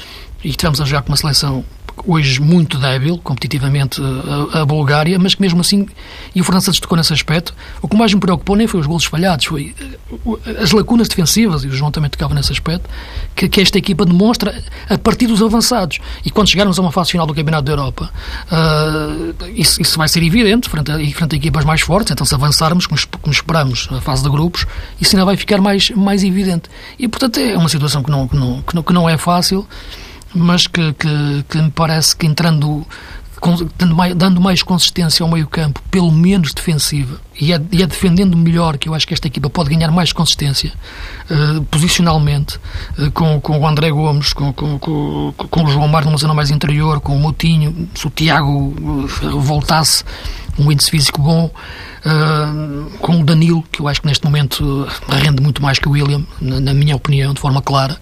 e 0.43 0.53
tivemos 0.53 0.81
a 0.81 0.85
jogar 0.85 1.03
com 1.03 1.11
uma 1.11 1.17
seleção 1.17 1.65
hoje 2.07 2.41
muito 2.41 2.79
débil, 2.79 3.19
competitivamente, 3.19 4.01
a, 4.53 4.61
a, 4.61 4.65
Bulgária, 4.65 5.19
mas 5.19 5.35
que 5.35 5.43
mesmo 5.43 5.61
assim, 5.61 5.87
e 6.35 6.41
o 6.41 6.45
Fernando 6.45 6.63
Santos 6.63 6.81
tocou 6.81 6.97
nesse 6.97 7.13
aspecto, 7.13 7.55
o 7.83 7.89
que 7.89 7.97
mais 7.97 8.15
me 8.15 8.21
preocupou 8.21 8.55
nem 8.57 8.67
foi 8.67 8.81
os 8.81 8.87
golos 8.87 9.05
falhados, 9.05 9.47
foi 9.47 9.75
eh, 9.81 10.63
as 10.63 10.71
lacunas 10.73 11.09
defensivas, 11.09 11.65
e 11.65 11.69
o 11.69 11.73
João 11.73 11.91
também 11.91 12.09
tocava 12.09 12.35
nesse 12.35 12.53
aspecto, 12.53 12.89
que, 13.35 13.49
que 13.49 13.61
esta 13.61 13.79
equipa 13.79 14.05
demonstra 14.05 14.63
a 14.89 14.97
partir 14.97 15.27
dos 15.27 15.43
avançados. 15.43 15.99
E 16.25 16.31
quando 16.31 16.49
chegarmos 16.49 16.79
a 16.79 16.83
uma 16.83 16.93
fase 16.93 17.11
final 17.11 17.27
do 17.27 17.35
Campeonato 17.35 17.65
da 17.65 17.73
Europa, 17.73 18.11
uh, 18.53 19.51
isso, 19.55 19.83
isso, 19.83 19.99
vai 19.99 20.09
ser 20.09 20.23
evidente, 20.23 20.69
frente 20.69 20.93
a, 20.93 20.97
frente 21.15 21.35
a 21.35 21.37
equipas 21.37 21.65
mais 21.65 21.81
fortes, 21.81 22.13
então 22.13 22.25
se 22.25 22.35
avançarmos, 22.35 22.87
como, 22.87 23.01
como 23.21 23.33
esperamos, 23.33 23.89
a 23.91 24.01
fase 24.01 24.23
de 24.23 24.31
grupos, 24.31 24.67
isso 25.01 25.17
ainda 25.17 25.25
vai 25.25 25.37
ficar 25.37 25.61
mais, 25.61 25.91
mais 25.91 26.23
evidente. 26.23 26.69
E, 26.99 27.09
portanto, 27.09 27.41
é 27.41 27.57
uma 27.57 27.69
situação 27.69 28.03
que 28.03 28.11
não, 28.11 28.29
que 28.29 28.37
não, 28.37 28.63
que 28.63 28.75
não, 28.75 28.83
que 28.83 28.93
não 28.93 29.09
é 29.09 29.19
fácil, 29.19 29.67
mas 30.37 30.67
que, 30.67 30.93
que, 30.95 31.45
que 31.49 31.59
me 31.59 31.71
parece 31.71 32.15
que 32.17 32.27
entrando 32.27 32.87
dando 34.17 34.41
mais, 34.41 34.63
consistência 34.63 35.23
ao 35.23 35.31
meio-campo, 35.31 35.81
pelo 35.91 36.11
menos 36.11 36.53
defensiva, 36.53 37.21
e 37.39 37.53
é, 37.53 37.61
e 37.71 37.83
é, 37.83 37.87
defendendo 37.87 38.37
melhor 38.37 38.79
que 38.79 38.89
eu 38.89 38.95
acho 38.95 39.07
que 39.07 39.15
esta 39.15 39.27
equipa 39.27 39.51
pode 39.51 39.71
ganhar 39.71 39.91
mais 39.91 40.13
consistência 40.13 40.73
uh, 41.31 41.63
posicionalmente, 41.65 42.59
uh, 42.99 43.11
com, 43.13 43.41
com 43.41 43.61
o 43.61 43.67
André 43.67 43.91
Gomes, 43.91 44.33
com, 44.33 44.53
com, 44.53 44.79
com, 44.79 45.35
com 45.51 45.65
o 45.65 45.69
João 45.69 45.87
Mário 45.87 46.09
numa 46.09 46.19
zona 46.19 46.35
mais 46.35 46.51
interior, 46.51 47.01
com 47.01 47.15
o 47.15 47.19
Moutinho, 47.19 47.89
se 47.95 48.07
o 48.07 48.11
Tiago 48.11 48.51
uh, 48.51 49.41
voltasse 49.41 50.03
um 50.59 50.71
índice 50.71 50.91
físico 50.91 51.21
bom, 51.21 51.51
com 53.01 53.21
o 53.21 53.25
Danilo, 53.25 53.65
que 53.71 53.81
eu 53.81 53.89
acho 53.89 54.01
que 54.01 54.07
neste 54.07 54.25
momento 54.25 54.87
rende 55.09 55.43
muito 55.43 55.61
mais 55.61 55.79
que 55.79 55.89
o 55.89 55.93
William, 55.93 56.23
na, 56.41 56.61
na 56.61 56.75
minha 56.75 56.95
opinião, 56.95 57.35
de 57.35 57.41
forma 57.41 57.61
clara. 57.61 57.99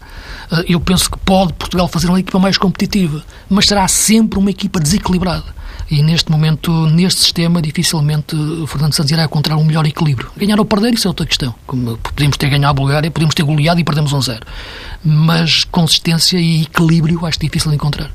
Eh, 0.53 0.65
eu 0.69 0.81
penso 0.81 1.11
que 1.11 1.19
pode 1.19 1.53
Portugal 1.55 1.89
fazer 1.89 2.09
uma 2.09 2.21
equipa 2.21 2.39
mais 2.39 2.59
competitiva, 2.59 3.25
mas 3.49 3.67
será 3.67 3.87
sempre 3.89 4.39
uma 4.39 4.51
equipa 4.51 4.79
desequilibrada. 4.79 5.55
E 5.91 6.03
neste 6.03 6.31
momento, 6.31 6.71
neste 6.87 7.21
sistema, 7.21 7.61
dificilmente 7.61 8.35
o 8.35 8.67
Fernando 8.67 8.95
Santos 8.95 9.11
irá 9.11 9.25
encontrar 9.25 9.57
um 9.57 9.65
melhor 9.65 9.87
equilíbrio. 9.87 10.31
Ganhar 10.37 10.59
ou 10.59 10.65
perder, 10.65 10.95
isso 10.95 11.07
é 11.07 11.11
outra 11.11 11.27
questão. 11.27 11.55
Como 11.67 11.99
podemos 11.99 12.37
ter 12.37 12.49
ganhado 12.49 12.71
a 12.71 12.73
Bulgária, 12.73 13.11
podemos 13.11 13.35
ter 13.35 13.43
goleado 13.43 13.81
e 13.81 13.85
perdemos 13.85 14.13
um 14.13 14.21
zero. 14.21 14.47
Mas 15.05 15.65
consistência 15.65 16.39
e 16.39 16.63
equilíbrio 16.63 17.25
acho 17.27 17.39
difícil 17.39 17.71
de 17.71 17.77
encontrar. 17.77 18.11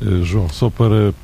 Uh, 0.00 0.22
João, 0.22 0.48
só 0.50 0.68
para 0.68 1.14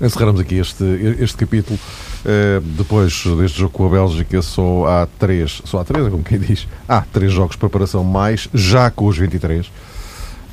encerrarmos 0.00 0.40
aqui 0.40 0.56
este, 0.56 0.84
este 1.20 1.36
capítulo, 1.36 1.78
uh, 1.78 2.60
depois 2.60 3.24
deste 3.38 3.58
jogo 3.58 3.72
com 3.72 3.86
a 3.86 3.88
Bélgica, 3.90 4.42
só 4.42 4.86
há 4.86 5.06
três, 5.18 5.62
só 5.64 5.80
há 5.80 5.84
três, 5.84 6.08
como 6.08 6.22
quem 6.22 6.38
diz, 6.38 6.66
há 6.88 7.00
três 7.00 7.32
jogos 7.32 7.52
de 7.52 7.58
preparação 7.58 8.02
mais, 8.04 8.48
já 8.54 8.90
com 8.90 9.06
os 9.06 9.18
23. 9.18 9.66
Uh, 9.66 9.70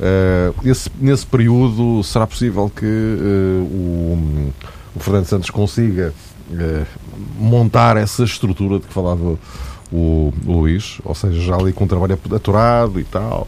eh, 0.01 0.53
esse, 0.63 0.89
nesse 0.99 1.25
período, 1.25 2.01
será 2.03 2.25
possível 2.25 2.71
que 2.73 2.85
uh, 2.85 3.63
o, 3.63 4.53
o, 4.95 4.99
Fernando 4.99 5.25
Santos 5.25 5.49
consiga 5.49 6.13
montar 7.37 7.97
essa 7.97 8.23
estrutura 8.23 8.79
de 8.79 8.87
que 8.87 8.93
falava 8.93 9.37
o, 9.91 10.33
o 10.45 10.51
Luís, 10.51 10.99
ou 11.03 11.13
seja, 11.13 11.39
já 11.39 11.55
ali 11.55 11.73
com 11.73 11.83
um 11.83 11.87
trabalho 11.87 12.17
aturado 12.33 12.99
e 12.99 13.03
tal, 13.03 13.47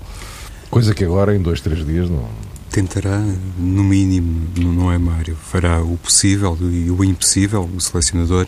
coisa 0.70 0.94
que 0.94 1.04
agora 1.04 1.36
em 1.36 1.42
dois, 1.42 1.62
três 1.62 1.86
dias 1.86 2.10
não 2.10 2.51
tentará, 2.72 3.20
no 3.58 3.84
mínimo, 3.84 4.48
não 4.58 4.92
é 4.92 4.98
Mário, 4.98 5.36
fará 5.36 5.82
o 5.82 5.98
possível 5.98 6.58
e 6.62 6.90
o 6.90 7.04
impossível. 7.04 7.70
O 7.76 7.82
selecionador 7.82 8.48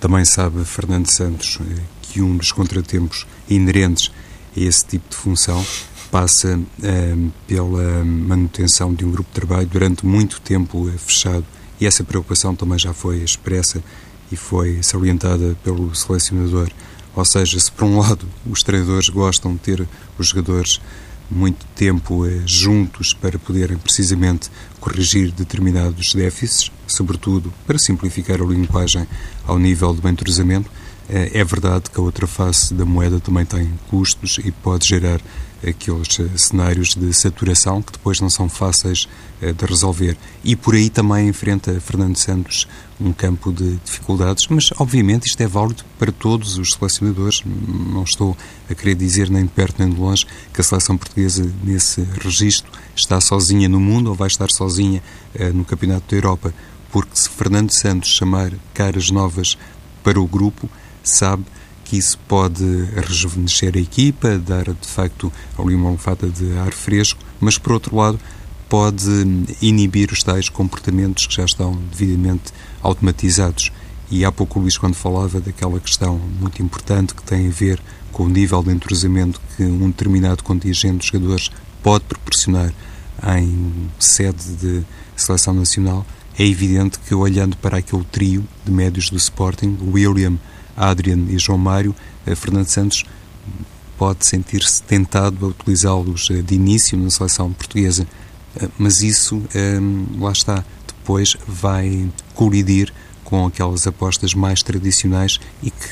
também 0.00 0.24
sabe, 0.24 0.64
Fernando 0.64 1.06
Santos, 1.06 1.58
eh, 1.60 1.80
que 2.00 2.22
um 2.22 2.36
dos 2.36 2.50
contratempos 2.50 3.26
inerentes 3.48 4.10
a 4.56 4.60
esse 4.60 4.84
tipo 4.86 5.10
de 5.10 5.16
função 5.16 5.64
passa 6.10 6.58
eh, 6.82 7.16
pela 7.46 8.02
manutenção 8.04 8.94
de 8.94 9.04
um 9.04 9.10
grupo 9.10 9.28
de 9.28 9.34
trabalho 9.34 9.66
durante 9.66 10.06
muito 10.06 10.40
tempo 10.40 10.90
fechado 10.96 11.44
e 11.78 11.86
essa 11.86 12.02
preocupação 12.02 12.56
também 12.56 12.78
já 12.78 12.94
foi 12.94 13.18
expressa 13.18 13.82
e 14.32 14.36
foi 14.36 14.82
salientada 14.82 15.56
pelo 15.62 15.94
selecionador. 15.94 16.70
Ou 17.14 17.24
seja, 17.24 17.58
se 17.60 17.70
por 17.70 17.84
um 17.84 17.98
lado 17.98 18.26
os 18.50 18.62
treinadores 18.62 19.08
gostam 19.10 19.52
de 19.52 19.58
ter 19.58 19.88
os 20.18 20.28
jogadores 20.28 20.80
muito 21.30 21.66
tempo 21.74 22.26
eh, 22.26 22.42
juntos 22.46 23.12
para 23.12 23.38
poderem 23.38 23.76
precisamente 23.76 24.50
corrigir 24.80 25.30
determinados 25.32 26.14
déficits, 26.14 26.70
sobretudo 26.86 27.52
para 27.66 27.78
simplificar 27.78 28.40
a 28.40 28.44
linguagem 28.44 29.06
ao 29.46 29.58
nível 29.58 29.92
do 29.92 30.08
entrosamento. 30.08 30.70
é 31.08 31.42
verdade 31.42 31.88
que 31.90 31.98
a 31.98 32.02
outra 32.02 32.26
face 32.26 32.74
da 32.74 32.84
moeda 32.84 33.18
também 33.18 33.44
tem 33.44 33.70
custos 33.88 34.38
e 34.44 34.52
pode 34.52 34.86
gerar 34.86 35.20
aqueles 35.66 36.20
eh, 36.20 36.28
cenários 36.36 36.94
de 36.94 37.12
saturação 37.12 37.82
que 37.82 37.92
depois 37.92 38.20
não 38.20 38.30
são 38.30 38.48
fáceis 38.48 39.08
eh, 39.40 39.52
de 39.52 39.64
resolver. 39.64 40.16
E 40.44 40.54
por 40.54 40.74
aí 40.74 40.88
também 40.88 41.28
enfrenta 41.28 41.80
Fernando 41.80 42.16
Santos 42.16 42.68
um 43.00 43.12
campo 43.12 43.52
de 43.52 43.76
dificuldades, 43.84 44.46
mas 44.48 44.70
obviamente 44.78 45.26
isto 45.26 45.40
é 45.40 45.46
válido 45.46 45.84
para 45.98 46.12
todos 46.12 46.58
os 46.58 46.72
selecionadores. 46.72 47.42
Não 47.44 48.02
estou 48.02 48.36
a 48.70 48.74
querer 48.74 48.94
dizer 48.94 49.30
nem 49.30 49.44
de 49.44 49.50
perto 49.50 49.76
nem 49.78 49.90
de 49.90 50.00
longe 50.00 50.26
que 50.52 50.60
a 50.60 50.64
seleção 50.64 50.96
portuguesa 50.96 51.50
nesse 51.62 52.02
registro 52.20 52.70
está 52.94 53.20
sozinha 53.20 53.68
no 53.68 53.80
mundo 53.80 54.08
ou 54.10 54.14
vai 54.14 54.28
estar 54.28 54.50
sozinha 54.50 55.02
eh, 55.34 55.50
no 55.50 55.64
Campeonato 55.64 56.10
da 56.10 56.16
Europa, 56.16 56.54
porque 56.90 57.10
se 57.14 57.28
Fernando 57.28 57.70
Santos 57.70 58.10
chamar 58.10 58.52
caras 58.74 59.10
novas 59.10 59.56
para 60.02 60.20
o 60.20 60.26
grupo, 60.26 60.68
sabe 61.02 61.44
que 61.84 61.96
isso 61.96 62.18
pode 62.28 62.64
rejuvenescer 62.94 63.74
a 63.74 63.80
equipa, 63.80 64.38
dar 64.38 64.64
de 64.64 64.86
facto 64.86 65.32
ali 65.58 65.74
uma 65.74 65.86
almofada 65.88 66.28
de 66.28 66.52
ar 66.58 66.72
fresco, 66.72 67.18
mas 67.40 67.56
por 67.56 67.72
outro 67.72 67.96
lado 67.96 68.18
pode 68.68 69.08
inibir 69.62 70.12
os 70.12 70.22
tais 70.22 70.50
comportamentos 70.50 71.26
que 71.26 71.34
já 71.34 71.44
estão 71.44 71.72
devidamente 71.90 72.52
automatizados. 72.82 73.72
E 74.10 74.24
há 74.24 74.32
pouco 74.32 74.58
o 74.58 74.62
Luís, 74.62 74.76
quando 74.76 74.94
falava 74.94 75.40
daquela 75.40 75.80
questão 75.80 76.18
muito 76.18 76.62
importante 76.62 77.14
que 77.14 77.22
tem 77.22 77.48
a 77.48 77.50
ver 77.50 77.80
com 78.12 78.24
o 78.24 78.28
nível 78.28 78.62
de 78.62 78.70
entrosamento 78.70 79.40
que 79.56 79.62
um 79.62 79.88
determinado 79.90 80.42
contingente 80.42 80.98
de 80.98 81.12
jogadores 81.12 81.50
pode 81.82 82.04
proporcionar 82.04 82.72
em 83.36 83.90
sede 83.98 84.44
de 84.56 84.84
seleção 85.16 85.54
nacional, 85.54 86.06
é 86.38 86.46
evidente 86.46 86.98
que 87.00 87.14
olhando 87.14 87.56
para 87.56 87.78
aquele 87.78 88.04
trio 88.04 88.46
de 88.64 88.70
médios 88.70 89.10
do 89.10 89.16
Sporting, 89.16 89.76
William, 89.92 90.38
Adrian 90.76 91.26
e 91.28 91.38
João 91.38 91.58
Mário, 91.58 91.94
eh, 92.24 92.34
Fernando 92.34 92.68
Santos 92.68 93.04
pode 93.96 94.24
sentir-se 94.24 94.80
tentado 94.84 95.44
a 95.44 95.48
utilizá-los 95.48 96.30
eh, 96.30 96.40
de 96.40 96.54
início 96.54 96.96
na 96.96 97.10
seleção 97.10 97.52
portuguesa, 97.52 98.06
eh, 98.56 98.68
mas 98.78 99.02
isso, 99.02 99.42
lá 100.16 100.30
está, 100.30 100.64
depois 100.86 101.36
vai 101.46 102.08
colidir 102.34 102.92
com 103.24 103.44
aquelas 103.46 103.86
apostas 103.86 104.32
mais 104.32 104.62
tradicionais 104.62 105.40
e 105.60 105.70
que, 105.70 105.88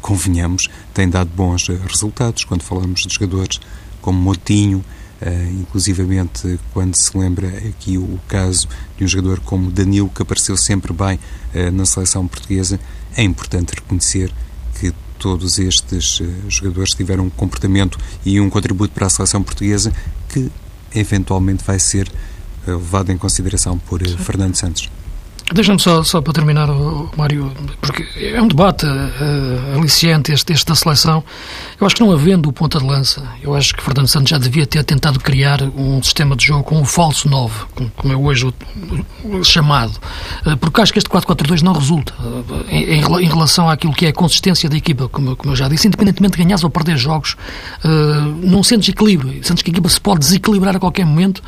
convenhamos, 0.00 0.68
têm 0.92 1.08
dado 1.08 1.30
bons 1.34 1.68
resultados 1.68 2.44
quando 2.44 2.62
falamos 2.62 3.02
de 3.02 3.14
jogadores 3.14 3.60
como 4.00 4.20
Motinho, 4.20 4.84
Uh, 5.20 5.60
inclusivamente 5.60 6.58
quando 6.72 6.94
se 6.94 7.14
lembra 7.14 7.46
aqui 7.68 7.98
o 7.98 8.18
caso 8.26 8.66
de 8.96 9.04
um 9.04 9.06
jogador 9.06 9.38
como 9.40 9.70
Danilo, 9.70 10.08
que 10.08 10.22
apareceu 10.22 10.56
sempre 10.56 10.94
bem 10.94 11.18
uh, 11.54 11.70
na 11.72 11.84
seleção 11.84 12.26
portuguesa, 12.26 12.80
é 13.14 13.22
importante 13.22 13.74
reconhecer 13.74 14.32
que 14.80 14.94
todos 15.18 15.58
estes 15.58 16.20
uh, 16.20 16.26
jogadores 16.48 16.94
tiveram 16.94 17.26
um 17.26 17.28
comportamento 17.28 17.98
e 18.24 18.40
um 18.40 18.48
contributo 18.48 18.94
para 18.94 19.08
a 19.08 19.10
seleção 19.10 19.42
portuguesa 19.42 19.92
que 20.26 20.50
eventualmente 20.94 21.62
vai 21.64 21.78
ser 21.78 22.10
levado 22.66 23.12
em 23.12 23.18
consideração 23.18 23.78
por 23.78 24.02
Fernando 24.08 24.56
Santos. 24.56 24.90
Deixa-me 25.52 25.80
só, 25.80 26.04
só 26.04 26.20
para 26.20 26.32
terminar, 26.32 26.68
Mário, 27.16 27.52
porque 27.80 28.06
é 28.16 28.40
um 28.40 28.46
debate 28.46 28.86
uh, 28.86 29.84
este, 29.84 30.52
este 30.52 30.66
da 30.66 30.76
seleção. 30.76 31.24
Eu 31.80 31.86
acho 31.86 31.96
que 31.96 32.02
não 32.02 32.12
havendo 32.12 32.48
o 32.48 32.52
ponta 32.52 32.78
de 32.78 32.86
lança, 32.86 33.26
eu 33.42 33.54
acho 33.54 33.74
que 33.74 33.82
Fernando 33.82 34.06
Santos 34.06 34.30
já 34.30 34.38
devia 34.38 34.64
ter 34.64 34.84
tentado 34.84 35.18
criar 35.18 35.60
um 35.62 36.00
sistema 36.02 36.36
de 36.36 36.46
jogo 36.46 36.62
com 36.62 36.80
o 36.80 36.84
falso 36.84 37.28
9, 37.28 37.52
como 37.96 38.12
é 38.12 38.16
hoje 38.16 38.52
chamado, 39.42 39.98
uh, 40.46 40.56
porque 40.56 40.80
acho 40.80 40.92
que 40.92 41.00
este 41.00 41.10
4-4-2 41.10 41.62
não 41.62 41.72
resulta 41.72 42.14
uh, 42.20 42.44
em, 42.68 43.00
em, 43.00 43.26
relação 43.26 43.68
àquilo 43.68 43.92
que 43.92 44.06
é 44.06 44.10
a 44.10 44.12
consistência 44.12 44.68
da 44.68 44.76
equipa, 44.76 45.08
como, 45.08 45.34
como 45.34 45.52
eu 45.52 45.56
já 45.56 45.68
disse, 45.68 45.88
independentemente 45.88 46.36
de 46.36 46.44
ganhar 46.44 46.60
ou 46.62 46.70
perder 46.70 46.96
jogos, 46.96 47.36
não 48.42 48.62
sentes 48.62 48.88
equilíbrio, 48.88 49.42
sentes 49.42 49.62
que 49.62 49.70
a 49.70 49.72
equipa 49.72 49.88
se 49.88 50.00
pode 50.00 50.20
desequilibrar 50.20 50.76
a 50.76 50.78
qualquer 50.78 51.04
momento 51.04 51.42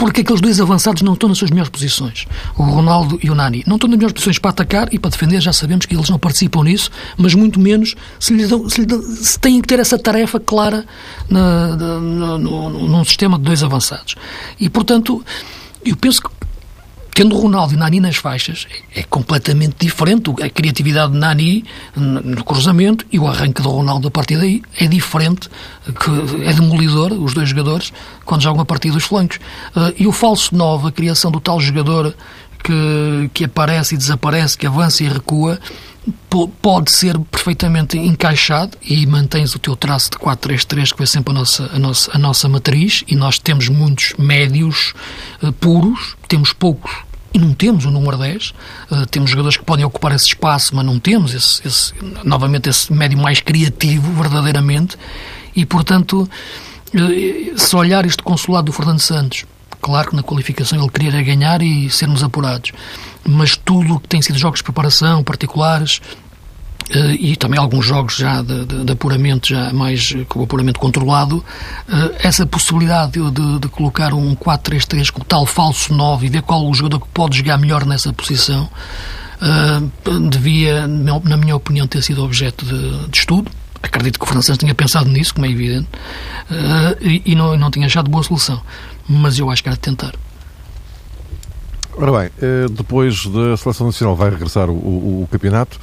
porque 0.00 0.22
aqueles 0.22 0.40
dois 0.40 0.58
avançados 0.58 1.02
não 1.02 1.12
estão 1.12 1.28
nas 1.28 1.36
suas 1.36 1.50
melhores 1.50 1.68
posições. 1.68 2.26
O 2.56 2.62
Ronaldo 2.62 3.20
e 3.22 3.28
o 3.28 3.34
Nani 3.34 3.62
não 3.66 3.76
estão 3.76 3.86
nas 3.86 3.98
melhores 3.98 4.14
posições 4.14 4.38
para 4.38 4.50
atacar 4.50 4.88
e 4.94 4.98
para 4.98 5.10
defender, 5.10 5.42
já 5.42 5.52
sabemos 5.52 5.84
que 5.84 5.94
eles 5.94 6.08
não 6.08 6.18
participam 6.18 6.64
nisso, 6.64 6.90
mas 7.18 7.34
muito 7.34 7.60
menos 7.60 7.94
se, 8.18 8.32
lhes 8.32 8.48
dão, 8.48 8.66
se, 8.66 8.78
lhes 8.78 8.86
dão, 8.86 9.02
se 9.02 9.38
têm 9.38 9.60
que 9.60 9.68
ter 9.68 9.78
essa 9.78 9.98
tarefa 9.98 10.40
clara 10.40 10.86
na, 11.28 11.76
na, 11.76 11.98
no, 12.00 12.70
num 12.70 13.04
sistema 13.04 13.36
de 13.36 13.44
dois 13.44 13.62
avançados. 13.62 14.14
E, 14.58 14.70
portanto, 14.70 15.22
eu 15.84 15.94
penso 15.94 16.22
que 16.22 16.30
tendo 17.20 17.36
Ronaldo 17.36 17.74
e 17.74 17.76
Nani 17.76 18.00
nas 18.00 18.16
faixas, 18.16 18.66
é 18.96 19.02
completamente 19.02 19.76
diferente. 19.78 20.30
A 20.42 20.48
criatividade 20.48 21.12
de 21.12 21.18
Nani 21.18 21.66
no 21.94 22.42
cruzamento 22.42 23.04
e 23.12 23.18
o 23.18 23.28
arranque 23.28 23.60
do 23.60 23.68
Ronaldo 23.68 24.08
a 24.08 24.10
partir 24.10 24.38
daí 24.38 24.62
é 24.78 24.86
diferente, 24.86 25.50
que 25.84 26.46
é 26.48 26.52
demolidor, 26.54 27.12
os 27.12 27.34
dois 27.34 27.50
jogadores, 27.50 27.92
quando 28.24 28.40
jogam 28.40 28.62
a 28.62 28.64
partir 28.64 28.90
dos 28.90 29.04
flancos. 29.04 29.36
Uh, 29.76 29.92
e 29.98 30.06
o 30.06 30.12
falso 30.12 30.56
9, 30.56 30.88
a 30.88 30.92
criação 30.92 31.30
do 31.30 31.40
tal 31.40 31.60
jogador 31.60 32.16
que, 32.64 33.30
que 33.34 33.44
aparece 33.44 33.96
e 33.96 33.98
desaparece, 33.98 34.56
que 34.56 34.66
avança 34.66 35.04
e 35.04 35.08
recua, 35.08 35.60
pode 36.62 36.90
ser 36.90 37.18
perfeitamente 37.18 37.98
encaixado 37.98 38.78
e 38.80 39.06
mantens 39.06 39.54
o 39.54 39.58
teu 39.58 39.76
traço 39.76 40.12
de 40.12 40.16
4-3-3 40.16 40.92
que 40.92 40.96
foi 40.96 41.06
sempre 41.06 41.32
a 41.32 41.34
nossa, 41.34 41.70
a, 41.70 41.78
nossa, 41.78 42.10
a 42.14 42.18
nossa 42.18 42.48
matriz 42.48 43.04
e 43.06 43.14
nós 43.14 43.38
temos 43.38 43.68
muitos 43.68 44.14
médios 44.18 44.94
uh, 45.42 45.52
puros, 45.52 46.16
temos 46.26 46.54
poucos 46.54 47.09
e 47.32 47.38
não 47.38 47.54
temos 47.54 47.84
o 47.84 47.90
número 47.90 48.16
10. 48.16 48.50
Uh, 48.50 48.54
eh, 48.90 49.06
temos 49.10 49.30
jogadores 49.30 49.56
que 49.56 49.64
podem 49.64 49.84
ocupar 49.84 50.12
esse 50.12 50.26
espaço, 50.26 50.74
mas 50.74 50.84
não 50.84 50.98
temos 50.98 51.32
esse, 51.32 51.66
esse, 51.66 51.94
novamente 52.24 52.68
esse 52.68 52.92
médio 52.92 53.18
mais 53.18 53.40
criativo, 53.40 54.12
verdadeiramente. 54.12 54.96
E, 55.54 55.64
portanto, 55.64 56.28
uh, 56.94 57.58
se 57.58 57.76
olhar 57.76 58.04
este 58.04 58.22
consulado 58.22 58.66
do 58.66 58.72
Fernando 58.72 59.00
Santos, 59.00 59.44
claro 59.80 60.10
que 60.10 60.16
na 60.16 60.22
qualificação 60.22 60.78
ele 60.80 60.90
queria 60.90 61.22
ganhar 61.22 61.62
e 61.62 61.88
sermos 61.90 62.22
apurados, 62.22 62.72
mas 63.24 63.56
tudo 63.56 63.94
o 63.94 64.00
que 64.00 64.08
tem 64.08 64.20
sido 64.20 64.38
jogos 64.38 64.58
de 64.58 64.64
preparação 64.64 65.22
particulares, 65.22 66.00
e 67.18 67.36
também 67.36 67.58
alguns 67.58 67.86
jogos 67.86 68.16
já 68.16 68.42
de, 68.42 68.64
de, 68.64 68.84
de, 68.84 68.92
apuramento, 68.92 69.48
já 69.48 69.72
mais 69.72 70.16
com 70.28 70.40
o 70.40 70.42
apuramento 70.42 70.80
controlado, 70.80 71.38
uh, 71.38 72.14
essa 72.18 72.44
possibilidade 72.44 73.12
de, 73.12 73.58
de, 73.60 73.68
colocar 73.68 74.12
um 74.12 74.34
4-3-3 74.34 75.10
com 75.10 75.20
tal 75.20 75.46
falso 75.46 75.94
9 75.94 76.26
e 76.26 76.30
ver 76.30 76.42
qual 76.42 76.68
o 76.68 76.74
jogador 76.74 77.00
que 77.00 77.08
pode 77.08 77.38
jogar 77.38 77.58
melhor 77.58 77.86
nessa 77.86 78.12
posição, 78.12 78.68
uh, 79.40 80.20
devia, 80.28 80.86
na 80.88 81.36
minha 81.36 81.54
opinião, 81.54 81.86
ter 81.86 82.02
sido 82.02 82.24
objeto 82.24 82.64
de, 82.64 83.18
estudo. 83.18 83.50
Acredito 83.82 84.18
que 84.18 84.24
o 84.24 84.28
francês 84.28 84.58
tenha 84.58 84.74
pensado 84.74 85.08
nisso, 85.08 85.32
como 85.32 85.46
é 85.46 85.50
evidente, 85.50 85.88
e, 87.00 87.22
e, 87.24 87.34
não, 87.34 87.56
não 87.56 87.70
tinha 87.70 87.86
achado 87.86 88.10
boa 88.10 88.22
solução. 88.22 88.60
Mas 89.08 89.38
eu 89.38 89.50
acho 89.50 89.62
que 89.62 89.70
era 89.70 89.76
de 89.76 89.80
tentar. 89.80 90.12
Ora 91.96 92.12
bem, 92.12 92.30
depois 92.70 93.24
da 93.24 93.56
Seleção 93.56 93.86
Nacional 93.86 94.14
vai 94.14 94.28
regressar 94.28 94.68
o, 94.68 94.74
o, 94.74 95.22
o 95.22 95.28
campeonato. 95.28 95.80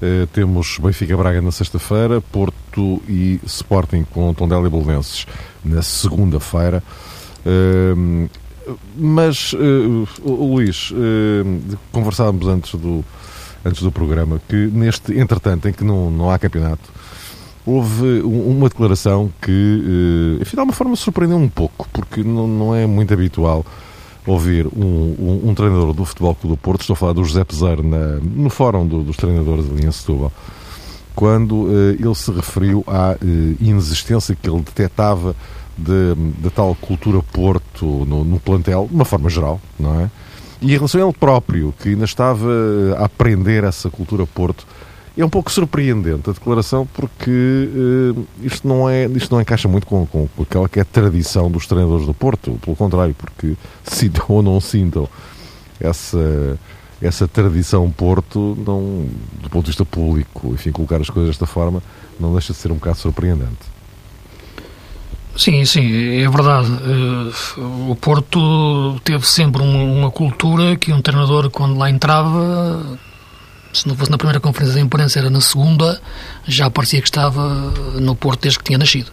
Uh, 0.00 0.26
temos 0.26 0.78
Benfica 0.78 1.16
Braga 1.16 1.40
na 1.40 1.50
sexta-feira, 1.50 2.20
Porto 2.20 3.02
e 3.08 3.40
Sporting 3.46 4.04
com 4.04 4.32
Tondela 4.34 4.66
e 4.66 4.70
Belenenses 4.70 5.26
na 5.64 5.80
segunda-feira. 5.82 6.82
Uh, 7.46 8.28
mas, 8.96 9.52
uh, 9.54 10.06
Luís, 10.24 10.92
conversávamos 11.92 12.46
antes 12.48 12.74
do, 12.74 13.04
antes 13.64 13.80
do 13.80 13.92
programa 13.92 14.40
que 14.48 14.56
neste, 14.66 15.16
entretanto, 15.18 15.68
em 15.68 15.72
que 15.72 15.84
não, 15.84 16.10
não 16.10 16.30
há 16.30 16.38
campeonato, 16.38 16.90
houve 17.64 18.20
uma 18.22 18.68
declaração 18.68 19.32
que, 19.40 20.38
enfim, 20.40 20.56
de 20.56 20.60
alguma 20.60 20.74
forma 20.74 20.96
surpreendeu 20.96 21.38
um 21.38 21.48
pouco, 21.48 21.88
porque 21.92 22.24
não, 22.24 22.48
não 22.48 22.74
é 22.74 22.86
muito 22.86 23.14
habitual 23.14 23.64
ouvir 24.26 24.66
um, 24.66 24.80
um, 24.84 25.48
um, 25.50 25.54
treinador 25.54 25.92
do 25.92 26.04
Futebol 26.04 26.34
Clube 26.34 26.56
do 26.56 26.60
Porto, 26.60 26.80
estou 26.80 26.94
a 26.94 26.96
falar 26.96 27.12
do 27.12 27.24
José 27.24 27.44
Pesar 27.44 27.82
na, 27.82 28.18
no 28.20 28.50
fórum 28.50 28.86
do, 28.86 29.02
dos 29.02 29.16
treinadores 29.16 29.70
ali 29.70 29.86
em 29.86 29.92
Setúbal, 29.92 30.32
quando 31.14 31.64
uh, 31.64 31.90
ele 31.92 32.14
se 32.14 32.30
referiu 32.32 32.84
à 32.86 33.12
uh, 33.12 33.56
inexistência 33.60 34.34
que 34.34 34.50
ele 34.50 34.60
detectava 34.62 35.34
de, 35.78 36.14
de 36.40 36.50
tal 36.50 36.74
cultura 36.74 37.22
Porto 37.22 37.86
no, 37.86 38.24
no, 38.24 38.40
plantel, 38.40 38.86
de 38.88 38.94
uma 38.94 39.04
forma 39.04 39.30
geral, 39.30 39.60
não 39.78 40.00
é? 40.00 40.10
E 40.60 40.72
em 40.72 40.76
relação 40.76 41.00
a 41.00 41.04
ele 41.04 41.12
próprio, 41.12 41.74
que 41.78 41.90
ainda 41.90 42.06
estava 42.06 42.50
a 42.98 43.04
aprender 43.04 43.62
essa 43.62 43.90
cultura 43.90 44.26
Porto, 44.26 44.66
é 45.16 45.24
um 45.24 45.30
pouco 45.30 45.50
surpreendente 45.50 46.28
a 46.28 46.32
declaração 46.32 46.86
porque 46.86 47.30
uh, 47.30 48.26
isto, 48.42 48.68
não 48.68 48.88
é, 48.88 49.06
isto 49.06 49.34
não 49.34 49.40
encaixa 49.40 49.66
muito 49.66 49.86
com, 49.86 50.06
com, 50.06 50.28
aquela 50.42 50.68
que 50.68 50.78
é 50.78 50.82
a 50.82 50.84
tradição 50.84 51.50
dos 51.50 51.66
treinadores 51.66 52.06
do 52.06 52.12
Porto, 52.12 52.58
pelo 52.62 52.76
contrário, 52.76 53.14
porque 53.14 53.54
sintam 53.84 54.26
ou 54.28 54.42
não 54.42 54.60
sintam 54.60 55.08
essa, 55.80 56.58
essa 57.00 57.26
tradição 57.26 57.90
Porto, 57.90 58.56
não, 58.66 59.06
do 59.42 59.48
ponto 59.48 59.64
de 59.64 59.70
vista 59.70 59.84
público, 59.84 60.52
enfim, 60.52 60.70
colocar 60.70 61.00
as 61.00 61.08
coisas 61.08 61.30
desta 61.30 61.46
forma, 61.46 61.82
não 62.20 62.32
deixa 62.32 62.52
de 62.52 62.58
ser 62.58 62.70
um 62.70 62.76
bocado 62.76 62.98
surpreendente. 62.98 63.76
Sim, 65.36 65.64
sim, 65.66 66.22
é 66.22 66.28
verdade. 66.30 66.66
Eh, 66.66 67.60
o 67.90 67.94
Porto 67.94 68.98
teve 69.04 69.26
sempre 69.26 69.60
uma 69.62 70.10
cultura 70.10 70.76
que 70.76 70.92
um 70.92 71.02
treinador, 71.02 71.50
quando 71.50 71.76
lá 71.76 71.90
entrava, 71.90 72.98
se 73.76 73.88
não 73.88 73.94
fosse 73.94 74.10
na 74.10 74.16
primeira 74.16 74.40
conferência 74.40 74.74
de 74.74 74.80
imprensa, 74.80 75.18
era 75.18 75.30
na 75.30 75.40
segunda, 75.40 76.00
já 76.46 76.70
parecia 76.70 77.00
que 77.00 77.08
estava 77.08 77.48
no 78.00 78.14
Porto 78.16 78.42
desde 78.42 78.58
que 78.58 78.64
tinha 78.64 78.78
nascido. 78.78 79.12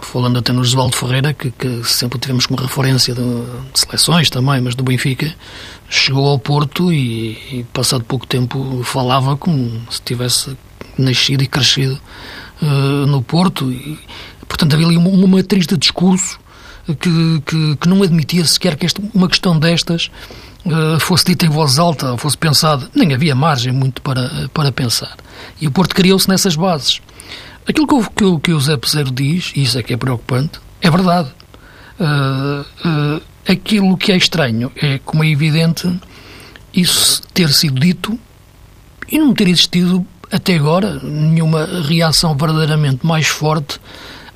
Falando 0.00 0.38
até 0.38 0.52
no 0.52 0.60
Osvaldo 0.60 0.96
Ferreira, 0.96 1.34
que, 1.34 1.50
que, 1.50 1.82
sempre 1.84 2.18
tivemos 2.18 2.46
como 2.46 2.60
referência 2.60 3.12
de, 3.12 3.22
de, 3.22 3.80
seleções 3.80 4.30
também, 4.30 4.60
mas 4.60 4.74
do 4.74 4.84
Benfica, 4.84 5.34
chegou 5.88 6.28
ao 6.28 6.38
Porto 6.38 6.92
e, 6.92 7.32
e, 7.50 7.66
passado 7.72 8.04
pouco 8.04 8.26
tempo, 8.26 8.82
falava 8.84 9.36
como 9.36 9.82
se 9.90 10.00
tivesse 10.02 10.56
nascido 10.96 11.42
e 11.42 11.46
crescido 11.46 12.00
uh, 12.62 13.06
no 13.06 13.20
Porto. 13.20 13.70
E, 13.72 13.98
portanto, 14.46 14.74
havia 14.74 14.86
ali 14.86 14.96
uma, 14.96 15.10
uma 15.10 15.26
matriz 15.26 15.66
de 15.66 15.76
discurso 15.76 16.38
que, 16.94 17.42
que, 17.44 17.76
que, 17.76 17.88
não 17.88 18.02
admitia 18.02 18.44
sequer 18.44 18.76
que 18.76 18.86
esta, 18.86 19.02
uma 19.12 19.28
questão 19.28 19.58
destas 19.58 20.10
uh, 20.64 21.00
fosse 21.00 21.26
dita 21.26 21.46
em 21.46 21.48
voz 21.48 21.78
alta 21.78 22.16
fosse 22.16 22.36
pensada. 22.36 22.88
Nem 22.94 23.14
havia 23.14 23.34
margem 23.34 23.72
muito 23.72 24.00
para, 24.02 24.48
para 24.52 24.70
pensar. 24.70 25.16
E 25.60 25.66
o 25.66 25.70
Porto 25.70 25.94
criou-se 25.94 26.28
nessas 26.28 26.56
bases. 26.56 27.00
Aquilo 27.68 27.86
que 27.86 28.10
que, 28.10 28.40
que 28.40 28.52
o 28.52 28.60
Zé 28.60 28.76
Peseiro 28.76 29.10
diz, 29.10 29.52
e 29.56 29.62
isso 29.62 29.78
é 29.78 29.82
que 29.82 29.92
é 29.92 29.96
preocupante, 29.96 30.60
é 30.80 30.90
verdade. 30.90 31.28
Uh, 31.98 32.64
uh, 32.88 33.22
aquilo 33.48 33.96
que 33.96 34.12
é 34.12 34.16
estranho 34.16 34.70
é, 34.76 34.98
como 35.04 35.24
é 35.24 35.28
evidente, 35.28 35.92
isso 36.74 37.22
ter 37.32 37.48
sido 37.52 37.80
dito 37.80 38.18
e 39.10 39.18
não 39.18 39.32
ter 39.32 39.48
existido 39.48 40.06
até 40.30 40.54
agora 40.54 41.00
nenhuma 41.02 41.64
reação 41.86 42.36
verdadeiramente 42.36 43.06
mais 43.06 43.26
forte 43.26 43.80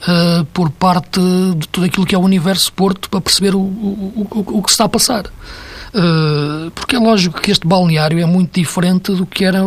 uh, 0.00 0.44
por 0.46 0.70
parte 0.70 1.20
de 1.56 1.68
tudo 1.68 1.86
aquilo 1.86 2.06
que 2.06 2.14
é 2.14 2.18
o 2.18 2.22
universo 2.22 2.72
Porto 2.72 3.08
para 3.08 3.20
perceber 3.20 3.54
o, 3.54 3.60
o, 3.60 4.26
o, 4.30 4.58
o 4.58 4.62
que 4.62 4.70
se 4.70 4.74
está 4.74 4.84
a 4.84 4.88
passar. 4.88 5.26
Uh, 5.26 6.70
porque 6.74 6.96
é 6.96 6.98
lógico 6.98 7.40
que 7.40 7.50
este 7.50 7.66
balneário 7.66 8.18
é 8.18 8.26
muito 8.26 8.58
diferente 8.60 9.12
do 9.12 9.26
que 9.26 9.44
era. 9.44 9.60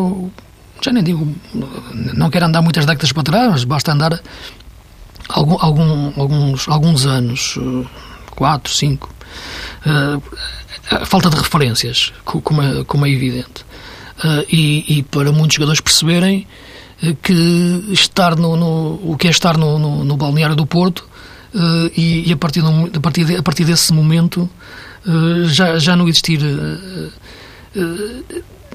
Já 0.82 0.92
nem 0.92 1.04
digo, 1.04 1.28
não 2.14 2.30
quero 2.30 2.46
andar 2.46 2.62
muitas 2.62 2.86
décadas 2.86 3.12
para 3.12 3.24
trás, 3.24 3.52
mas 3.52 3.64
basta 3.64 3.92
andar 3.92 4.22
algum, 5.30 5.58
algum, 5.60 6.14
alguns, 6.20 6.68
alguns 6.68 7.06
anos, 7.06 7.56
uh, 7.58 7.86
quatro, 8.32 8.72
cinco. 8.74 9.10
a 10.92 11.06
falta 11.06 11.30
de 11.30 11.38
referências, 11.38 12.14
como 12.24 12.62
é, 12.62 12.84
como 12.84 13.06
é 13.06 13.10
evidente. 13.10 13.66
E, 14.50 15.00
e, 15.00 15.04
para 15.04 15.32
muitos 15.32 15.56
jogadores 15.56 15.82
perceberem 15.82 16.48
que 17.22 17.34
estar 17.92 18.36
no, 18.38 18.56
no, 18.56 19.12
o 19.12 19.18
que 19.18 19.28
é 19.28 19.32
estar 19.32 19.58
no, 19.58 19.78
no, 19.78 20.06
no 20.06 20.16
balneário 20.16 20.56
do 20.56 20.66
Porto 20.66 21.06
uh, 21.54 21.92
e, 21.98 22.30
e, 22.30 22.34
a, 22.34 22.38
partir 22.38 22.62
do, 22.62 22.70
a, 22.96 23.00
partir 23.02 23.26
de, 23.26 23.36
a 23.36 23.44
partir 23.44 23.66
desse 23.66 23.92
momento 23.92 24.50
uh, 25.06 25.46
já, 25.46 25.78
já 25.78 25.96
não 25.96 26.08
existir 26.08 26.40
uh, 26.42 27.12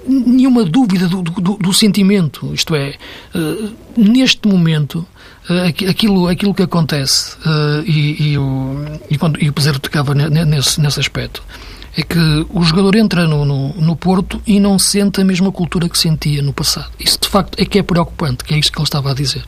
nenhuma 0.07 0.64
dúvida 0.64 1.07
do, 1.09 1.23
do, 1.23 1.57
do, 1.57 1.73
sentimento, 1.73 2.53
isto 2.55 2.75
é, 2.75 2.95
neste 3.97 4.49
momento 4.49 5.07
aquilo, 5.87 6.27
aquilo 6.27 6.55
que 6.55 6.62
acontece 6.62 7.37
e, 7.87 8.31
e, 8.31 8.38
o, 8.38 8.99
e, 9.11 9.19
quando, 9.19 9.41
e 9.41 9.49
o 9.49 9.53
Pedro 9.53 9.79
tocava 9.79 10.14
nesse, 10.14 10.81
nesse 10.81 10.99
aspecto 10.99 11.43
é 11.99 12.03
que 12.05 12.47
o 12.51 12.63
jogador 12.63 12.95
entra 12.95 13.27
no, 13.27 13.45
no, 13.45 13.75
no, 13.75 13.97
Porto 13.97 14.41
e 14.47 14.61
não 14.61 14.79
sente 14.79 15.21
a 15.21 15.25
mesma 15.25 15.51
cultura 15.51 15.89
que 15.89 15.99
sentia 15.99 16.41
no 16.41 16.53
passado. 16.53 16.93
Isso, 17.01 17.19
de 17.21 17.29
facto, 17.29 17.61
é 17.61 17.65
que 17.65 17.77
é 17.77 17.83
preocupante, 17.83 18.45
que 18.45 18.55
é 18.55 18.57
isto 18.57 18.71
que 18.71 18.79
ele 18.79 18.85
estava 18.85 19.11
a 19.11 19.15
dizer. 19.15 19.43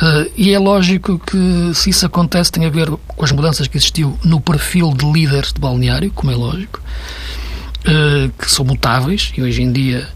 Uh, 0.00 0.32
e 0.34 0.54
é 0.54 0.58
lógico 0.58 1.18
que, 1.18 1.74
se 1.74 1.90
isso 1.90 2.06
acontece, 2.06 2.50
tem 2.50 2.64
a 2.64 2.70
ver 2.70 2.88
com 3.06 3.22
as 3.22 3.30
mudanças 3.30 3.68
que 3.68 3.76
existiu 3.76 4.18
no 4.24 4.40
perfil 4.40 4.94
de 4.94 5.04
líderes 5.04 5.52
de 5.52 5.60
balneário, 5.60 6.10
como 6.12 6.32
é 6.32 6.34
lógico, 6.34 6.80
uh, 6.80 8.32
que 8.38 8.50
são 8.50 8.64
mutáveis, 8.64 9.30
e 9.36 9.42
hoje 9.42 9.60
em 9.60 9.70
dia 9.70 10.08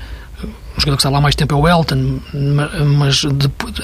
um 0.43 0.81
jogador 0.81 0.97
que 0.97 1.01
está 1.01 1.11
lá 1.11 1.21
mais 1.21 1.35
tempo 1.35 1.55
é 1.55 1.59
o 1.59 1.69
Elton, 1.69 2.21
mas 2.99 3.23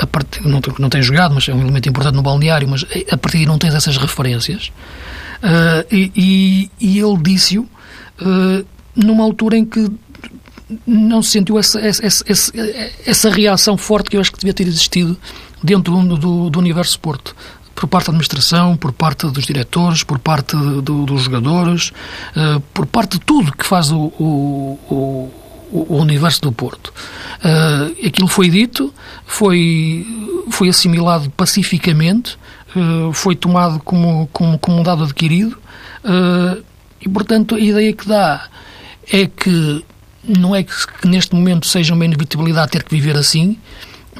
a 0.00 0.06
partir, 0.06 0.42
não, 0.46 0.60
não 0.78 0.88
tem 0.88 1.02
jogado, 1.02 1.34
mas 1.34 1.46
é 1.48 1.54
um 1.54 1.60
elemento 1.60 1.88
importante 1.88 2.14
no 2.14 2.22
balneário, 2.22 2.68
mas 2.68 2.86
a 3.10 3.16
partir 3.16 3.38
de 3.38 3.46
não 3.46 3.58
tens 3.58 3.74
essas 3.74 3.96
referências. 3.98 4.70
Uh, 5.42 5.84
e, 5.90 6.12
e, 6.14 6.70
e, 6.80 6.98
ele 7.00 7.16
disse-o 7.20 7.66
uh, 8.22 8.66
numa 8.94 9.24
altura 9.24 9.56
em 9.56 9.64
que 9.64 9.90
não 10.86 11.22
se 11.22 11.32
sentiu 11.32 11.58
essa, 11.58 11.80
essa, 11.80 12.24
essa, 12.26 12.52
essa, 13.06 13.30
reação 13.30 13.76
forte 13.76 14.10
que 14.10 14.16
eu 14.16 14.20
acho 14.20 14.32
que 14.32 14.38
devia 14.38 14.54
ter 14.54 14.66
existido 14.66 15.16
dentro 15.62 15.94
do, 15.94 16.16
do, 16.16 16.50
do 16.50 16.58
universo 16.58 16.98
Porto 16.98 17.36
por 17.74 17.86
parte 17.86 18.06
da 18.06 18.12
administração, 18.12 18.76
por 18.76 18.92
parte 18.92 19.26
dos 19.26 19.44
diretores, 19.44 20.02
por 20.02 20.18
parte 20.18 20.56
do, 20.56 21.04
dos 21.04 21.22
jogadores, 21.22 21.92
uh, 22.36 22.60
por 22.72 22.86
parte 22.86 23.18
de 23.18 23.20
tudo 23.20 23.52
que 23.52 23.66
faz 23.66 23.90
o, 23.90 24.12
o, 24.18 24.78
o, 24.90 25.30
o 25.72 25.96
universo 25.96 26.42
do 26.42 26.52
Porto. 26.52 26.92
Uh, 27.38 28.06
aquilo 28.06 28.28
foi 28.28 28.48
dito, 28.50 28.92
foi, 29.24 30.06
foi 30.50 30.68
assimilado 30.68 31.30
pacificamente, 31.30 32.38
uh, 32.76 33.12
foi 33.12 33.34
tomado 33.34 33.80
como, 33.80 34.28
como, 34.32 34.58
como 34.58 34.78
um 34.78 34.82
dado 34.82 35.04
adquirido. 35.04 35.58
Uh, 36.04 36.62
e, 37.04 37.08
portanto, 37.08 37.54
a 37.54 37.60
ideia 37.60 37.92
que 37.92 38.08
dá 38.08 38.48
é 39.12 39.26
que 39.26 39.84
não 40.26 40.54
é 40.54 40.62
que, 40.62 40.72
que 41.00 41.08
neste 41.08 41.34
momento 41.34 41.66
seja 41.66 41.94
uma 41.94 42.04
inevitabilidade 42.04 42.70
ter 42.70 42.84
que 42.84 42.94
viver 42.94 43.16
assim, 43.16 43.58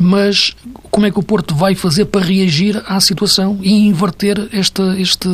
mas 0.00 0.56
como 0.90 1.06
é 1.06 1.10
que 1.10 1.18
o 1.18 1.22
Porto 1.22 1.54
vai 1.54 1.74
fazer 1.74 2.06
para 2.06 2.24
reagir 2.24 2.82
à 2.86 3.00
situação 3.00 3.58
e 3.62 3.86
inverter 3.86 4.48
este, 4.52 4.82
este, 5.00 5.28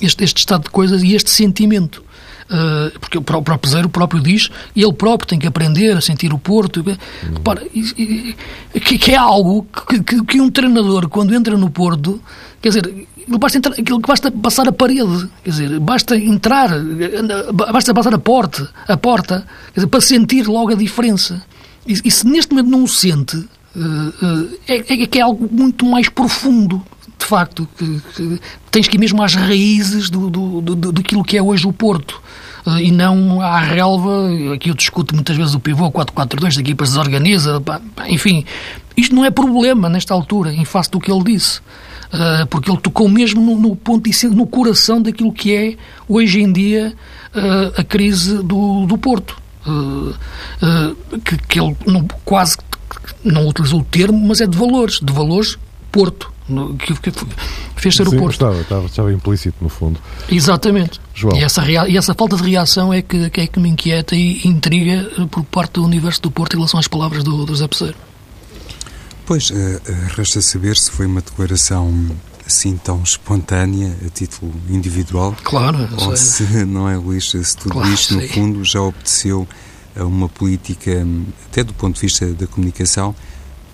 este, 0.00 0.24
este 0.24 0.38
estado 0.38 0.64
de 0.64 0.70
coisas 0.70 1.02
e 1.02 1.14
este 1.14 1.30
sentimento? 1.30 2.04
Uh, 2.48 2.98
porque 2.98 3.18
o 3.18 3.22
próprio 3.22 3.58
Peseiro 3.58 3.90
próprio 3.90 4.22
diz, 4.22 4.48
ele 4.74 4.92
próprio 4.94 5.28
tem 5.28 5.38
que 5.38 5.46
aprender 5.46 5.94
a 5.94 6.00
sentir 6.00 6.32
o 6.32 6.38
Porto. 6.38 6.82
Repara, 6.82 7.62
que, 7.68 9.12
é 9.12 9.16
algo 9.16 9.66
que, 9.88 10.24
que, 10.24 10.40
um 10.40 10.50
treinador, 10.50 11.10
quando 11.10 11.34
entra 11.34 11.58
no 11.58 11.68
Porto, 11.68 12.22
quer 12.62 12.70
dizer, 12.70 13.06
basta 13.36 13.58
entrar, 13.58 13.72
aquilo 13.72 14.00
que 14.00 14.08
basta 14.08 14.30
passar 14.30 14.68
a 14.68 14.72
parede, 14.72 15.28
quer 15.44 15.50
dizer, 15.50 15.80
basta 15.80 16.16
entrar, 16.16 16.70
basta 17.52 17.92
passar 17.92 18.14
a 18.14 18.18
porta, 18.18 18.70
a 18.86 18.96
porta, 18.96 19.46
dizer, 19.74 19.86
para 19.86 20.00
sentir 20.00 20.46
logo 20.46 20.72
a 20.72 20.74
diferença. 20.74 21.42
E, 21.86 21.92
e 22.04 22.10
se 22.10 22.26
neste 22.26 22.52
momento 22.52 22.70
não 22.70 22.84
o 22.84 22.88
sente, 22.88 23.36
uh, 23.36 23.48
uh, 23.76 24.58
é, 24.66 24.76
é, 24.76 25.06
que 25.06 25.18
é 25.18 25.22
algo 25.22 25.48
muito 25.50 25.84
mais 25.84 26.08
profundo, 26.08 26.82
de 27.18 27.26
facto, 27.26 27.68
que, 27.76 28.00
que 28.14 28.40
tens 28.70 28.88
que 28.88 28.96
ir 28.96 29.00
mesmo 29.00 29.22
às 29.22 29.34
raízes 29.34 30.08
do, 30.08 30.30
do, 30.30 30.60
do, 30.60 30.92
daquilo 30.92 31.24
que 31.24 31.36
é 31.36 31.42
hoje 31.42 31.66
o 31.66 31.72
Porto. 31.72 32.22
Uh, 32.66 32.78
e 32.78 32.90
não 32.90 33.40
à 33.40 33.58
relva, 33.60 34.28
aqui 34.54 34.70
eu 34.70 34.74
discuto 34.74 35.14
muitas 35.14 35.36
vezes 35.36 35.54
o 35.54 35.60
pivô 35.60 35.90
4-4-2, 35.90 36.54
da 36.54 36.60
equipa 36.60 36.84
se 36.84 36.92
desorganiza, 36.92 37.62
enfim, 38.08 38.44
isto 38.96 39.14
não 39.14 39.24
é 39.24 39.30
problema 39.30 39.88
nesta 39.88 40.12
altura, 40.12 40.52
em 40.52 40.64
face 40.64 40.90
do 40.90 41.00
que 41.00 41.10
ele 41.10 41.24
disse. 41.24 41.60
Uh, 42.08 42.46
porque 42.46 42.70
ele 42.70 42.80
tocou 42.80 43.06
mesmo 43.06 43.40
no, 43.40 43.60
no 43.60 43.76
ponto 43.76 44.08
no 44.34 44.46
coração 44.46 45.02
daquilo 45.02 45.30
que 45.30 45.54
é 45.54 45.76
hoje 46.08 46.40
em 46.40 46.50
dia 46.50 46.94
uh, 47.34 47.80
a 47.80 47.84
crise 47.84 48.42
do, 48.42 48.86
do 48.86 48.96
Porto. 48.96 49.36
Uh, 49.66 50.14
que, 51.22 51.36
que, 51.36 51.60
ele 51.60 51.76
não, 51.86 52.06
quase 52.24 52.56
não 53.22 53.46
utilizou 53.46 53.80
o 53.80 53.84
termo, 53.84 54.18
mas 54.26 54.40
é 54.40 54.46
de 54.46 54.56
valores, 54.56 55.00
de 55.02 55.12
valores 55.12 55.58
Porto, 55.92 56.32
que, 56.78 56.94
que 56.94 57.12
fez 57.76 57.96
ser 57.96 58.06
Sim, 58.08 58.16
o 58.16 58.18
Porto. 58.18 58.32
Estava, 58.32 58.60
estava, 58.60 58.86
estava, 58.86 59.12
implícito 59.12 59.56
no 59.60 59.68
fundo. 59.68 60.00
Exatamente. 60.30 61.00
João. 61.14 61.36
E, 61.36 61.42
essa, 61.42 61.64
e 61.88 61.96
essa 61.96 62.14
falta 62.14 62.36
de 62.36 62.42
reação 62.42 62.92
é 62.92 63.02
que, 63.02 63.28
que, 63.30 63.40
é 63.40 63.46
que 63.46 63.58
me 63.58 63.68
inquieta 63.68 64.14
e 64.14 64.46
intriga 64.46 65.10
por 65.30 65.44
parte 65.44 65.72
do 65.74 65.84
universo 65.84 66.22
do 66.22 66.30
Porto 66.30 66.54
em 66.54 66.56
relação 66.56 66.78
às 66.78 66.88
palavras 66.88 67.24
do, 67.24 67.44
do 67.44 67.54
Zé 67.54 67.66
Peseiro. 67.68 67.96
Pois, 69.28 69.50
uh, 69.50 69.54
resta 70.16 70.40
saber 70.40 70.74
se 70.78 70.90
foi 70.90 71.04
uma 71.04 71.20
declaração 71.20 71.92
assim 72.46 72.78
tão 72.78 73.02
espontânea, 73.02 73.94
a 74.06 74.08
título 74.08 74.50
individual. 74.70 75.36
Claro, 75.44 75.86
ou 76.00 76.16
sei. 76.16 76.46
se 76.46 76.64
não 76.64 76.88
é, 76.88 76.96
Luís, 76.96 77.30
se 77.30 77.54
tudo 77.54 77.74
claro, 77.74 77.92
isto, 77.92 78.14
no 78.14 78.26
fundo, 78.26 78.64
já 78.64 78.80
obedeceu 78.80 79.46
a 79.94 80.02
uma 80.02 80.30
política, 80.30 81.06
até 81.44 81.62
do 81.62 81.74
ponto 81.74 81.96
de 81.96 82.00
vista 82.00 82.24
da 82.32 82.46
comunicação, 82.46 83.14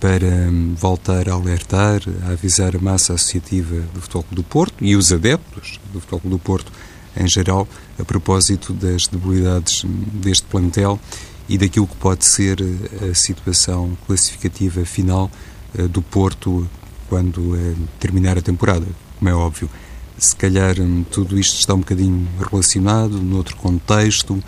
para 0.00 0.26
um, 0.26 0.74
voltar 0.74 1.28
a 1.28 1.34
alertar, 1.34 2.02
a 2.26 2.32
avisar 2.32 2.74
a 2.74 2.80
massa 2.80 3.14
associativa 3.14 3.76
do 3.94 4.00
Futebol 4.00 4.26
do 4.32 4.42
Porto 4.42 4.84
e 4.84 4.96
os 4.96 5.12
adeptos 5.12 5.78
do 5.92 6.00
Futebol 6.00 6.32
do 6.32 6.38
Porto 6.40 6.72
em 7.16 7.28
geral, 7.28 7.68
a 7.96 8.04
propósito 8.04 8.72
das 8.72 9.06
debilidades 9.06 9.84
deste 10.14 10.48
plantel 10.48 10.98
e 11.48 11.58
daquilo 11.58 11.86
que 11.86 11.96
pode 11.96 12.24
ser 12.24 12.60
eh, 12.60 13.10
a 13.10 13.14
situação 13.14 13.96
classificativa 14.06 14.84
final 14.84 15.30
eh, 15.76 15.82
do 15.82 16.00
Porto 16.00 16.68
quando 17.08 17.56
eh, 17.56 17.74
terminar 17.98 18.38
a 18.38 18.42
temporada, 18.42 18.86
como 19.18 19.28
é 19.28 19.34
óbvio. 19.34 19.68
Se 20.16 20.34
calhar 20.34 20.80
hum, 20.80 21.04
tudo 21.10 21.38
isto 21.38 21.58
está 21.58 21.74
um 21.74 21.80
bocadinho 21.80 22.26
relacionado, 22.50 23.20
noutro 23.20 23.56
contexto, 23.56 24.42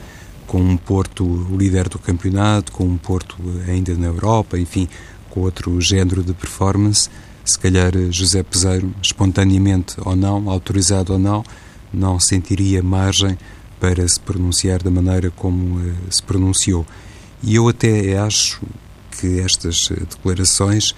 com 0.46 0.61
um 0.61 0.76
Porto 0.76 1.24
líder 1.56 1.88
do 1.88 1.98
campeonato, 1.98 2.72
com 2.72 2.85
um 2.85 2.96
Porto 2.96 3.37
ainda 3.68 3.94
na 3.94 4.06
Europa, 4.06 4.59
enfim, 4.59 4.88
com 5.28 5.40
outro 5.40 5.80
género 5.80 6.22
de 6.22 6.32
performance. 6.32 7.11
Se 7.44 7.59
calhar 7.59 7.92
José 8.11 8.42
Peseiro, 8.42 8.94
espontaneamente 9.02 9.96
ou 9.98 10.16
não, 10.16 10.48
autorizado 10.48 11.12
ou 11.12 11.18
não, 11.18 11.44
não 11.92 12.18
sentiria 12.18 12.82
margem 12.82 13.37
para 13.81 14.07
se 14.07 14.19
pronunciar 14.21 14.83
da 14.83 14.91
maneira 14.91 15.31
como 15.31 15.79
uh, 15.79 15.95
se 16.11 16.23
pronunciou. 16.23 16.87
E 17.43 17.55
eu 17.55 17.69
até 17.69 18.19
acho 18.19 18.62
que 19.21 19.41
estas 19.41 19.89
declarações, 19.89 20.95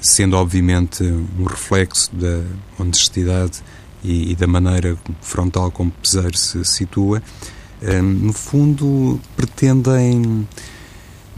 sendo 0.00 0.36
obviamente 0.36 1.02
um 1.02 1.44
reflexo 1.44 2.14
da 2.14 2.42
honestidade 2.78 3.62
e, 4.04 4.32
e 4.32 4.34
da 4.36 4.46
maneira 4.46 4.96
frontal 5.20 5.70
como 5.70 5.90
Peseiro 5.90 6.36
se 6.36 6.64
situa, 6.64 7.22
no 8.02 8.32
fundo 8.32 9.20
pretendem 9.36 10.46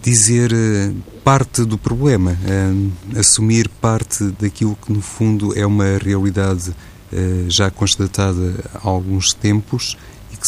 dizer 0.01 0.53
eh, 0.53 0.93
parte 1.25 1.65
do 1.65 1.77
problema, 1.77 2.37
eh, 2.45 3.19
assumir 3.19 3.69
parte 3.69 4.25
daquilo 4.41 4.77
que 4.77 4.93
no 4.93 5.03
fundo 5.03 5.57
é 5.59 5.67
uma 5.67 5.99
realidade 5.99 6.73
eh, 7.13 7.45
já 7.49 7.71
constatada 7.71 8.55
há 8.75 8.89
alguns 8.89 9.33
tempos 9.33 9.97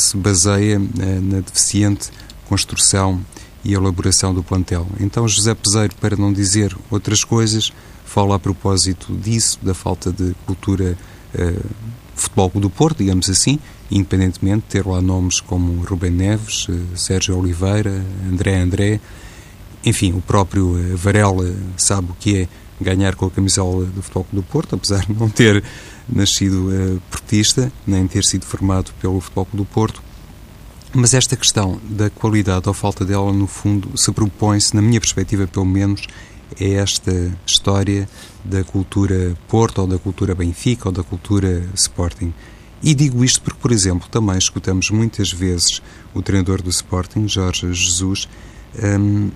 se 0.01 0.17
baseia 0.17 0.79
na 0.79 1.41
deficiente 1.41 2.11
construção 2.49 3.21
e 3.65 3.75
elaboração 3.75 4.35
do 4.35 4.43
plantel. 4.43 4.87
Então 4.99 5.29
José 5.29 5.55
Peseiro, 5.55 5.95
para 5.97 6.17
não 6.17 6.33
dizer 6.33 6.77
outras 6.91 7.25
coisas, 7.25 7.73
fala 8.05 8.37
a 8.37 8.39
propósito 8.39 9.15
disso, 9.15 9.59
da 9.63 9.75
falta 9.75 10.13
de 10.13 10.35
cultura 10.47 10.97
futebol 12.21 12.51
do 12.55 12.69
Porto, 12.69 12.99
digamos 12.99 13.31
assim, 13.31 13.59
independentemente 13.91 14.65
de 14.67 14.69
ter 14.69 14.87
lá 14.87 15.01
nomes 15.01 15.41
como 15.41 15.83
Rubem 15.85 16.11
Neves, 16.11 16.67
Sérgio 16.95 17.39
Oliveira, 17.39 18.05
André 18.31 18.57
André, 18.59 19.01
enfim, 19.85 20.13
o 20.13 20.21
próprio 20.21 20.79
eh, 20.79 20.95
Varela 20.95 21.55
sabe 21.77 22.11
o 22.11 22.17
que 22.19 22.43
é 22.43 22.49
ganhar 22.81 23.15
com 23.15 23.27
a 23.27 23.31
camisola 23.31 23.87
do 23.87 24.03
Futebol 24.03 24.27
do 24.33 24.43
Porto, 24.43 24.75
apesar 24.75 25.05
de 25.07 25.13
não 25.15 25.29
ter 25.29 25.63
nascido 26.13 26.69
uh, 26.69 27.01
portista, 27.11 27.73
nem 27.87 28.07
ter 28.07 28.25
sido 28.25 28.45
formado 28.45 28.93
pelo 29.01 29.21
Futebol 29.21 29.47
Clube 29.47 29.65
do 29.65 29.65
Porto. 29.65 30.03
Mas 30.93 31.15
esta 31.15 31.37
questão 31.37 31.81
da 31.89 32.11
qualidade 32.11 32.67
ou 32.69 32.75
falta 32.75 33.05
dela, 33.05 33.33
no 33.33 33.47
fundo, 33.47 33.97
se 33.97 34.11
propõe-se, 34.11 34.75
na 34.75 34.83
minha 34.83 35.01
perspectiva 35.01 35.47
pelo 35.47 35.67
menos, 35.67 36.07
é 36.59 36.73
esta 36.73 37.33
história 37.47 38.09
da 38.45 38.65
cultura 38.65 39.37
Porto 39.47 39.81
ou 39.81 39.87
da 39.87 39.99
cultura 39.99 40.35
Benfica 40.35 40.89
ou 40.89 40.93
da 40.93 41.03
cultura 41.03 41.69
Sporting. 41.75 42.33
E 42.83 42.95
digo 42.95 43.25
isto 43.25 43.43
porque, 43.43 43.61
por 43.61 43.71
exemplo, 43.71 44.09
também 44.09 44.39
escutamos 44.39 44.91
muitas 44.91 45.31
vezes 45.31 45.83
o 46.15 46.23
treinador 46.23 46.63
do 46.63 46.71
Sporting, 46.71 47.29
Jorge 47.29 47.73
Jesus, 47.73 48.27
um, 48.83 49.31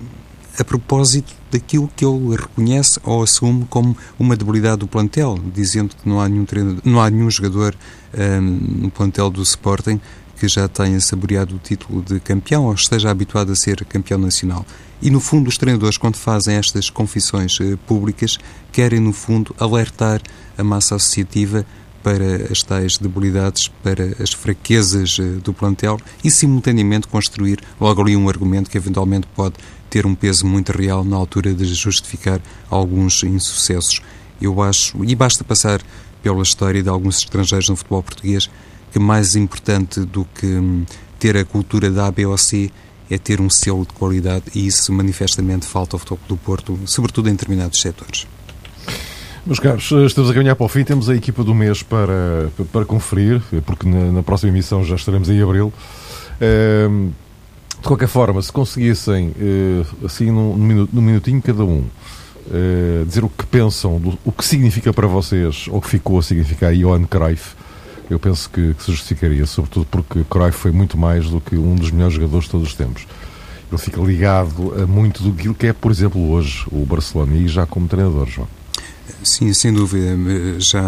a 0.57 0.63
propósito 0.63 1.33
daquilo 1.55 1.89
que 1.95 2.05
ele 2.05 2.35
reconhece 2.35 2.99
ou 3.03 3.23
assume 3.23 3.65
como 3.69 3.95
uma 4.19 4.35
debilidade 4.35 4.79
do 4.79 4.87
plantel, 4.87 5.39
dizendo 5.53 5.95
que 5.95 6.07
não 6.07 6.19
há 6.19 6.27
nenhum, 6.27 6.45
treinador, 6.45 6.81
não 6.83 7.01
há 7.01 7.09
nenhum 7.09 7.31
jogador 7.31 7.75
um, 8.13 8.41
no 8.83 8.91
plantel 8.91 9.29
do 9.29 9.41
Sporting 9.41 9.99
que 10.37 10.49
já 10.49 10.67
tenha 10.67 10.99
saboreado 10.99 11.55
o 11.55 11.59
título 11.59 12.01
de 12.01 12.19
campeão 12.19 12.65
ou 12.65 12.73
esteja 12.73 13.09
habituado 13.09 13.53
a 13.53 13.55
ser 13.55 13.85
campeão 13.85 14.19
nacional. 14.19 14.65
E, 15.01 15.09
no 15.09 15.21
fundo, 15.21 15.47
os 15.47 15.57
treinadores, 15.57 15.97
quando 15.97 16.17
fazem 16.17 16.55
estas 16.55 16.89
confissões 16.89 17.57
uh, 17.59 17.77
públicas, 17.87 18.37
querem, 18.71 18.99
no 18.99 19.13
fundo, 19.13 19.55
alertar 19.57 20.21
a 20.57 20.63
massa 20.63 20.95
associativa 20.95 21.65
para 22.03 22.51
as 22.51 22.61
tais 22.63 22.97
debilidades, 22.97 23.69
para 23.81 24.21
as 24.21 24.33
fraquezas 24.33 25.17
uh, 25.19 25.39
do 25.41 25.53
plantel 25.53 25.97
e, 26.21 26.29
simultaneamente, 26.29 27.07
construir 27.07 27.59
logo 27.79 28.01
ali 28.01 28.15
um 28.15 28.27
argumento 28.27 28.69
que 28.69 28.77
eventualmente 28.77 29.27
pode 29.33 29.55
ter 29.95 30.05
um 30.05 30.13
peso 30.13 30.45
muito 30.45 30.73
real 30.73 31.05
na 31.05 31.15
altura 31.15 31.53
de 31.53 31.63
justificar 31.73 32.41
alguns 32.69 33.23
insucessos. 33.23 34.01
Eu 34.41 34.61
acho, 34.61 35.05
e 35.05 35.15
basta 35.15 35.41
passar 35.41 35.81
pela 36.21 36.43
história 36.43 36.83
de 36.83 36.89
alguns 36.89 37.19
estrangeiros 37.19 37.69
no 37.69 37.77
futebol 37.77 38.03
português, 38.03 38.49
que 38.91 38.99
mais 38.99 39.37
importante 39.37 40.01
do 40.01 40.25
que 40.35 40.47
hum, 40.47 40.83
ter 41.17 41.37
a 41.37 41.45
cultura 41.45 41.89
da 41.89 42.07
A, 42.07 42.11
B 42.11 42.25
ou 42.25 42.37
C 42.37 42.69
é 43.09 43.17
ter 43.17 43.39
um 43.39 43.49
selo 43.49 43.85
de 43.85 43.93
qualidade 43.93 44.43
e 44.53 44.67
isso 44.67 44.91
manifestamente 44.91 45.65
falta 45.65 45.95
ao 45.95 45.99
futebol 45.99 46.19
do 46.27 46.35
Porto, 46.35 46.77
sobretudo 46.85 47.29
em 47.29 47.31
determinados 47.31 47.79
setores. 47.79 48.27
Meus 49.45 49.59
caros, 49.59 49.89
estamos 50.05 50.29
a 50.29 50.33
caminhar 50.33 50.57
para 50.57 50.65
o 50.65 50.67
fim, 50.67 50.83
temos 50.83 51.07
a 51.09 51.15
equipa 51.15 51.41
do 51.41 51.55
mês 51.55 51.83
para, 51.83 52.51
para 52.69 52.83
conferir, 52.83 53.41
porque 53.65 53.87
na, 53.87 54.11
na 54.11 54.23
próxima 54.23 54.51
emissão 54.51 54.83
já 54.83 54.95
estaremos 54.95 55.29
em 55.29 55.41
abril. 55.41 55.71
Hum, 56.89 57.11
de 57.85 57.87
qualquer 57.87 58.07
forma, 58.07 58.41
se 58.41 58.51
conseguissem, 58.51 59.31
eh, 59.39 59.85
assim, 60.03 60.31
num, 60.31 60.87
num 60.91 61.01
minutinho 61.03 61.39
cada 61.39 61.63
um, 61.63 61.83
eh, 62.51 63.03
dizer 63.05 63.23
o 63.23 63.29
que 63.29 63.45
pensam, 63.45 64.01
o 64.25 64.31
que 64.31 64.43
significa 64.43 64.91
para 64.91 65.05
vocês, 65.05 65.67
ou 65.69 65.79
que 65.79 65.87
ficou 65.87 66.17
a 66.17 66.23
significar 66.23 66.73
Johan 66.73 67.03
Cruyff, 67.03 67.53
eu 68.09 68.19
penso 68.19 68.49
que, 68.49 68.73
que, 68.73 68.83
se 68.83 68.91
justificaria, 68.91 69.45
sobretudo 69.45 69.85
porque 69.85 70.23
Cruyff 70.27 70.57
foi 70.57 70.71
muito 70.71 70.97
mais 70.97 71.29
do 71.29 71.39
que 71.39 71.55
um 71.55 71.75
dos 71.75 71.91
melhores 71.91 72.15
jogadores 72.15 72.45
de 72.45 72.51
todos 72.51 72.69
os 72.69 72.73
tempos. 72.73 73.05
Ele 73.71 73.79
fica 73.79 74.01
ligado 74.01 74.73
a 74.81 74.87
muito 74.87 75.21
do 75.21 75.53
que 75.53 75.67
é, 75.67 75.73
por 75.73 75.91
exemplo, 75.91 76.31
hoje 76.31 76.65
o 76.71 76.83
Barcelona 76.87 77.35
e 77.35 77.47
já 77.47 77.67
como 77.67 77.87
treinador, 77.87 78.25
João. 78.25 78.47
Sim, 79.23 79.51
sem 79.53 79.73
dúvida. 79.73 80.15
Já 80.59 80.83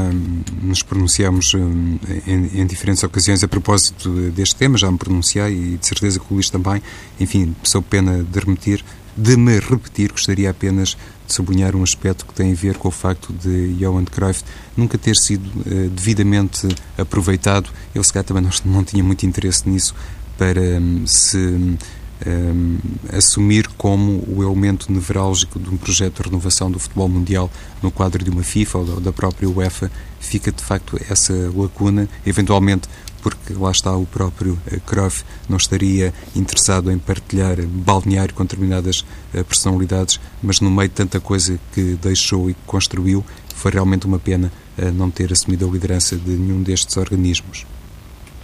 nos 0.62 0.84
pronunciamos 0.84 1.54
hum, 1.54 1.98
em, 2.26 2.62
em, 2.62 2.66
diferentes 2.68 3.04
ocasiões 3.04 3.44
a 3.44 3.48
propósito 3.48 4.10
deste 4.32 4.56
tema, 4.56 4.78
já 4.78 4.92
me 4.92 4.98
pronunciei 4.98 5.74
e 5.74 5.78
de 5.78 5.88
certeza 5.88 6.20
que 6.20 6.26
o 6.30 6.36
Luís 6.36 6.50
também. 6.50 6.82
Enfim, 7.20 7.56
sou 7.64 7.82
pena 7.82 8.24
de 8.24 8.40
repetir, 8.40 8.84
de 9.16 9.36
me 9.36 9.60
repetir, 9.60 10.12
gostaria 10.12 10.50
apenas 10.50 10.96
de 11.26 11.34
sublinhar 11.34 11.76
um 11.76 11.84
aspecto 11.84 12.26
que 12.26 12.34
tem 12.34 12.52
a 12.52 12.56
ver 12.56 12.78
com 12.78 12.88
o 12.88 12.92
facto 12.92 13.34
de 13.34 13.74
Johan 13.74 14.06
Cruyff 14.06 14.44
nunca 14.76 14.98
ter 14.98 15.16
sido 15.16 15.48
uh, 15.60 15.90
devidamente 15.90 16.68
aproveitado. 16.98 17.70
Ele, 17.94 18.04
se 18.04 18.14
calhar, 18.14 18.26
também 18.26 18.44
não, 18.44 18.52
não 18.72 18.84
tinha 18.84 19.04
muito 19.04 19.26
interesse 19.26 19.68
nisso 19.68 19.96
para 20.38 20.62
um, 20.62 21.06
se 21.08 21.78
um, 22.26 22.78
assumir 23.12 23.68
como 23.78 24.24
o 24.28 24.44
elemento 24.44 24.92
nevrálgico 24.92 25.60
de 25.60 25.70
um 25.70 25.78
projeto 25.78 26.22
de 26.22 26.30
renovação 26.30 26.72
do 26.72 26.80
futebol 26.80 27.08
mundial 27.08 27.50
no 27.82 27.92
quadro 27.92 28.24
de 28.24 28.30
uma 28.30 28.44
FIFA 28.44 28.78
ou 28.78 29.00
da 29.00 29.12
própria 29.12 29.50
UEFA, 29.50 29.92
fica 30.20 30.52
de 30.52 30.64
facto 30.64 31.00
essa 31.10 31.34
lacuna, 31.56 32.10
eventualmente 32.26 32.88
porque 33.22 33.54
lá 33.54 33.72
está 33.72 33.96
o 33.96 34.06
próprio 34.06 34.58
eh, 34.68 34.80
Cruyff 34.86 35.24
não 35.50 35.58
estaria 35.58 36.14
interessado 36.36 36.92
em 36.92 36.98
partilhar 36.98 37.58
balneário 37.66 38.34
com 38.34 38.44
determinadas 38.44 39.04
eh, 39.34 39.44
personalidades, 39.44 40.20
mas 40.42 40.62
no 40.62 40.72
meio 40.72 40.88
de 40.88 40.96
tanta 40.96 41.20
coisa 41.20 41.60
que 41.74 41.96
deixou 41.96 42.50
e 42.50 42.54
que 42.54 42.60
construiu, 42.66 43.26
foi 43.56 43.72
realmente 43.72 44.06
uma 44.06 44.20
pena 44.20 44.52
eh, 44.78 44.92
não 44.92 45.10
ter 45.10 45.34
assumido 45.34 45.68
a 45.68 45.70
liderança 45.70 46.16
de 46.16 46.32
nenhum 46.32 46.62
destes 46.62 46.96
organismos. 46.96 47.66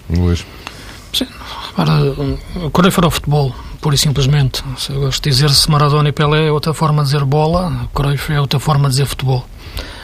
Luís. 0.10 0.46
Sim, 1.14 1.28
para, 1.76 1.94
quando 2.72 2.88
eu 2.88 2.92
for 2.92 3.06
ao 3.06 3.12
futebol, 3.12 3.54
pura 3.80 3.94
e 3.94 3.98
simplesmente, 3.98 4.64
eu 4.90 5.02
gosto 5.02 5.24
de 5.24 5.30
dizer 5.30 5.52
se 5.52 5.70
Maradona 5.70 6.10
e 6.10 6.12
Pelé 6.12 6.48
é 6.48 6.52
outra 6.52 6.74
forma 6.74 7.04
de 7.04 7.10
dizer 7.12 7.24
bola, 7.24 7.88
Cruyff 7.94 8.34
é 8.34 8.42
outra 8.42 8.60
forma 8.60 8.90
de 8.90 8.96
dizer 8.96 9.06
futebol. 9.06 9.46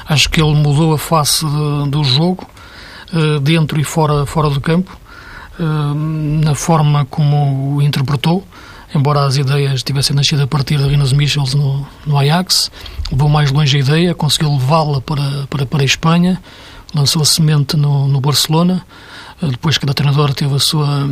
Acho 0.08 0.30
que 0.30 0.39
ele 0.39 0.54
mudou 0.54 0.93
a 0.93 1.00
face 1.00 1.45
de, 1.45 1.89
do 1.89 2.04
jogo, 2.04 2.48
eh, 3.12 3.39
dentro 3.39 3.80
e 3.80 3.84
fora, 3.84 4.24
fora 4.26 4.52
do 4.52 4.62
campo, 4.62 4.95
eh, 5.60 5.63
na 6.43 6.54
forma 6.54 7.06
como 7.06 7.78
o 7.78 7.82
interpretou, 7.82 8.45
embora 8.93 9.26
as 9.26 9.36
ideias 9.36 9.82
tivessem 9.82 10.15
nascido 10.15 10.43
a 10.43 10.48
partir 10.48 10.78
de 10.78 10.88
Rinus 10.88 11.12
Michels 11.12 11.56
no, 11.56 11.88
no 12.06 12.17
Ajax, 12.19 12.69
levou 13.12 13.30
mais 13.30 13.52
longe 13.52 13.78
a 13.78 13.80
ideia, 13.80 14.13
conseguiu 14.13 14.52
levá-la 14.52 15.02
para, 15.02 15.48
para, 15.50 15.65
para 15.65 15.82
a 15.82 15.86
Espanha, 15.86 16.39
lançou 16.93 17.24
a 17.24 17.26
semente 17.26 17.76
no, 17.76 18.08
no 18.08 18.22
Barcelona, 18.22 18.86
depois 19.41 19.78
cada 19.78 19.93
treinador 19.93 20.34
teve 20.34 20.56
a 20.56 20.60
sua 20.60 21.10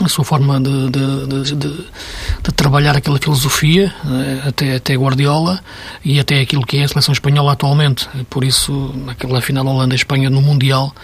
a 0.00 0.08
sua 0.08 0.24
forma 0.24 0.58
de, 0.58 0.90
de, 0.90 1.44
de, 1.44 1.54
de, 1.54 2.52
trabalhar 2.56 2.96
aquela 2.96 3.18
filosofia, 3.18 3.94
eh, 4.06 4.48
até, 4.48 4.76
até 4.76 4.94
Guardiola, 4.94 5.60
e 6.02 6.18
até 6.18 6.40
aquilo 6.40 6.64
que 6.64 6.78
é 6.78 6.84
a 6.84 6.88
seleção 6.88 7.12
espanhola 7.12 7.52
atualmente. 7.52 8.08
Por 8.30 8.42
isso, 8.42 8.94
aquela 9.06 9.42
final 9.42 9.66
Holanda-Espanha 9.66 10.30
no 10.30 10.40
Mundial 10.40 10.94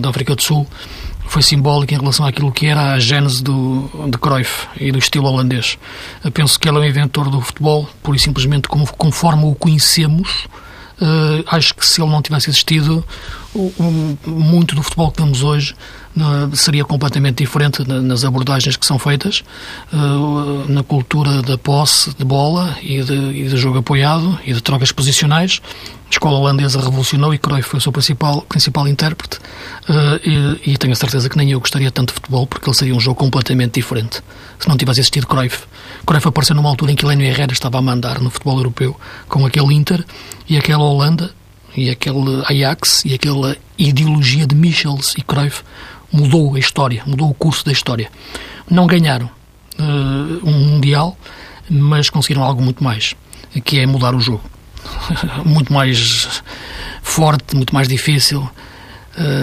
da 0.00 0.08
África 0.08 0.34
do 0.34 0.42
Sul 0.42 0.66
foi 1.26 1.42
simbólica 1.42 1.94
em 1.94 1.98
relação 1.98 2.26
àquilo 2.26 2.50
que 2.50 2.66
era 2.66 2.92
a 2.92 2.98
gênese 2.98 3.42
do, 3.42 3.90
de 4.08 4.18
Cruyff 4.18 4.66
e 4.80 4.90
do 4.90 4.98
estilo 4.98 5.26
holandês. 5.26 5.78
Eu 6.24 6.32
penso 6.32 6.58
que 6.58 6.68
ele 6.68 6.78
é 6.78 6.80
um 6.80 6.84
inventor 6.84 7.28
do 7.30 7.40
futebol, 7.40 7.88
por 8.02 8.16
e 8.16 8.18
simplesmente 8.18 8.66
como, 8.66 8.90
conforme 8.94 9.44
o 9.44 9.54
conhecemos, 9.54 10.48
Uh, 11.00 11.42
acho 11.46 11.74
que 11.74 11.86
se 11.86 11.98
ele 12.02 12.10
não 12.10 12.20
tivesse 12.20 12.50
existido, 12.50 13.02
o, 13.54 13.72
muito 14.26 14.74
do 14.74 14.82
futebol 14.82 15.10
que 15.10 15.16
temos 15.16 15.42
hoje 15.42 15.74
uh, 16.16 16.54
seria 16.54 16.84
completamente 16.84 17.38
diferente 17.38 17.86
nas 17.86 18.24
abordagens 18.24 18.76
que 18.76 18.86
são 18.86 18.98
feitas, 18.98 19.42
uh, 19.92 20.70
na 20.70 20.82
cultura 20.82 21.42
da 21.42 21.58
posse 21.58 22.14
de 22.14 22.24
bola 22.24 22.76
e 22.82 23.02
de, 23.02 23.14
e 23.14 23.48
de, 23.48 23.56
jogo 23.56 23.78
apoiado 23.78 24.38
e 24.44 24.52
de 24.52 24.60
trocas 24.60 24.92
posicionais. 24.92 25.60
A 26.06 26.10
escola 26.10 26.38
holandesa 26.38 26.80
revolucionou 26.80 27.32
e 27.32 27.38
Cruyff 27.38 27.68
foi 27.68 27.78
o 27.78 27.80
seu 27.80 27.92
principal, 27.92 28.42
principal 28.42 28.88
intérprete 28.88 29.38
e, 30.24 30.72
e, 30.72 30.76
tenho 30.76 30.92
a 30.92 30.96
certeza 30.96 31.28
que 31.28 31.36
nem 31.36 31.52
eu 31.52 31.60
gostaria 31.60 31.88
tanto 31.88 32.08
de 32.08 32.14
futebol 32.14 32.48
porque 32.48 32.68
ele 32.68 32.76
seria 32.76 32.94
um 32.96 32.98
jogo 32.98 33.16
completamente 33.16 33.74
diferente 33.74 34.20
se 34.58 34.68
não 34.68 34.76
tivesse 34.76 34.98
existido 35.00 35.28
Cruyff. 35.28 35.66
Cruyff 36.04 36.26
apareceu 36.26 36.56
numa 36.56 36.68
altura 36.68 36.90
em 36.90 36.96
que 36.96 37.04
Elenio 37.04 37.26
Herrera 37.26 37.52
estava 37.52 37.78
a 37.78 37.82
mandar 37.82 38.20
no 38.20 38.28
futebol 38.28 38.58
europeu 38.58 38.98
com 39.28 39.46
aquele 39.46 39.72
Inter 39.72 40.04
e 40.48 40.58
aquela 40.58 40.82
Holanda 40.82 41.30
e 41.76 41.90
aquele 41.90 42.42
Ajax 42.46 43.04
e 43.04 43.14
aquela 43.14 43.56
ideologia 43.78 44.46
de 44.46 44.54
Michels 44.54 45.14
e 45.16 45.22
Cruyff 45.22 45.62
mudou 46.12 46.54
a 46.54 46.58
história, 46.58 47.02
mudou 47.06 47.30
o 47.30 47.34
curso 47.34 47.64
da 47.64 47.72
história. 47.72 48.10
Não 48.68 48.86
ganharam. 48.86 49.30
um 49.78 50.52
Mundial, 50.52 51.16
mas 51.68 52.10
conseguiram 52.10 52.42
algo 52.42 52.62
muito 52.62 52.82
mais, 52.82 53.14
que 53.64 53.78
é 53.78 53.86
mudar 53.86 54.14
o 54.14 54.20
jogo. 54.20 54.42
muito 55.44 55.72
mais 55.72 56.42
forte, 57.02 57.54
muito 57.54 57.74
mais 57.74 57.88
difícil, 57.88 58.48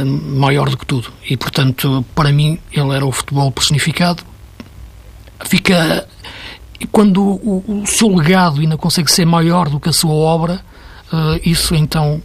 maior 0.05 0.69
do 0.69 0.77
que 0.77 0.85
tudo. 0.85 1.11
E, 1.29 1.37
portanto, 1.37 2.05
para 2.13 2.31
mim, 2.31 2.59
ele 2.71 2.93
era 2.93 3.05
o 3.05 3.11
futebol 3.11 3.51
personificado. 3.51 4.23
Fica. 5.45 6.07
Quando 6.91 7.23
o, 7.23 7.81
o 7.81 7.87
seu 7.87 8.07
legado 8.09 8.61
ainda 8.61 8.77
consegue 8.77 9.11
ser 9.11 9.25
maior 9.25 9.67
do 9.67 9.79
que 9.79 9.89
a 9.89 9.93
sua 9.93 10.13
obra, 10.13 10.53
uh, 10.53 10.76
isso 11.43 11.75
então 11.75 12.21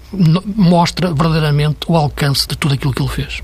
mostra 0.56 1.12
verdadeiramente 1.12 1.78
o 1.86 1.96
alcance 1.96 2.46
de 2.48 2.56
tudo 2.56 2.74
aquilo 2.74 2.92
que 2.92 3.02
ele 3.02 3.10
fez. 3.10 3.42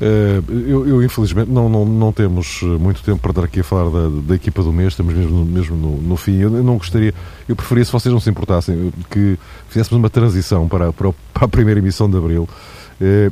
Uh, 0.00 0.52
eu, 0.52 0.86
eu, 0.86 1.02
infelizmente, 1.02 1.50
não, 1.50 1.68
não, 1.68 1.84
não 1.84 2.12
temos 2.12 2.62
muito 2.62 3.02
tempo 3.02 3.18
para 3.18 3.30
estar 3.30 3.44
aqui 3.44 3.60
a 3.60 3.64
falar 3.64 3.90
da, 3.90 4.08
da 4.28 4.34
equipa 4.36 4.62
do 4.62 4.72
mês, 4.72 4.92
estamos 4.92 5.12
mesmo, 5.12 5.44
mesmo 5.44 5.76
no, 5.76 6.00
no 6.00 6.16
fim. 6.16 6.36
Eu, 6.36 6.50
não 6.50 6.76
gostaria, 6.76 7.12
eu 7.48 7.56
preferia, 7.56 7.84
se 7.84 7.90
vocês 7.90 8.12
não 8.12 8.20
se 8.20 8.30
importassem, 8.30 8.92
que 9.10 9.36
fizéssemos 9.68 9.98
uma 10.00 10.08
transição 10.08 10.68
para, 10.68 10.92
para, 10.92 11.12
para 11.34 11.44
a 11.44 11.48
primeira 11.48 11.80
emissão 11.80 12.08
de 12.08 12.16
Abril 12.16 12.48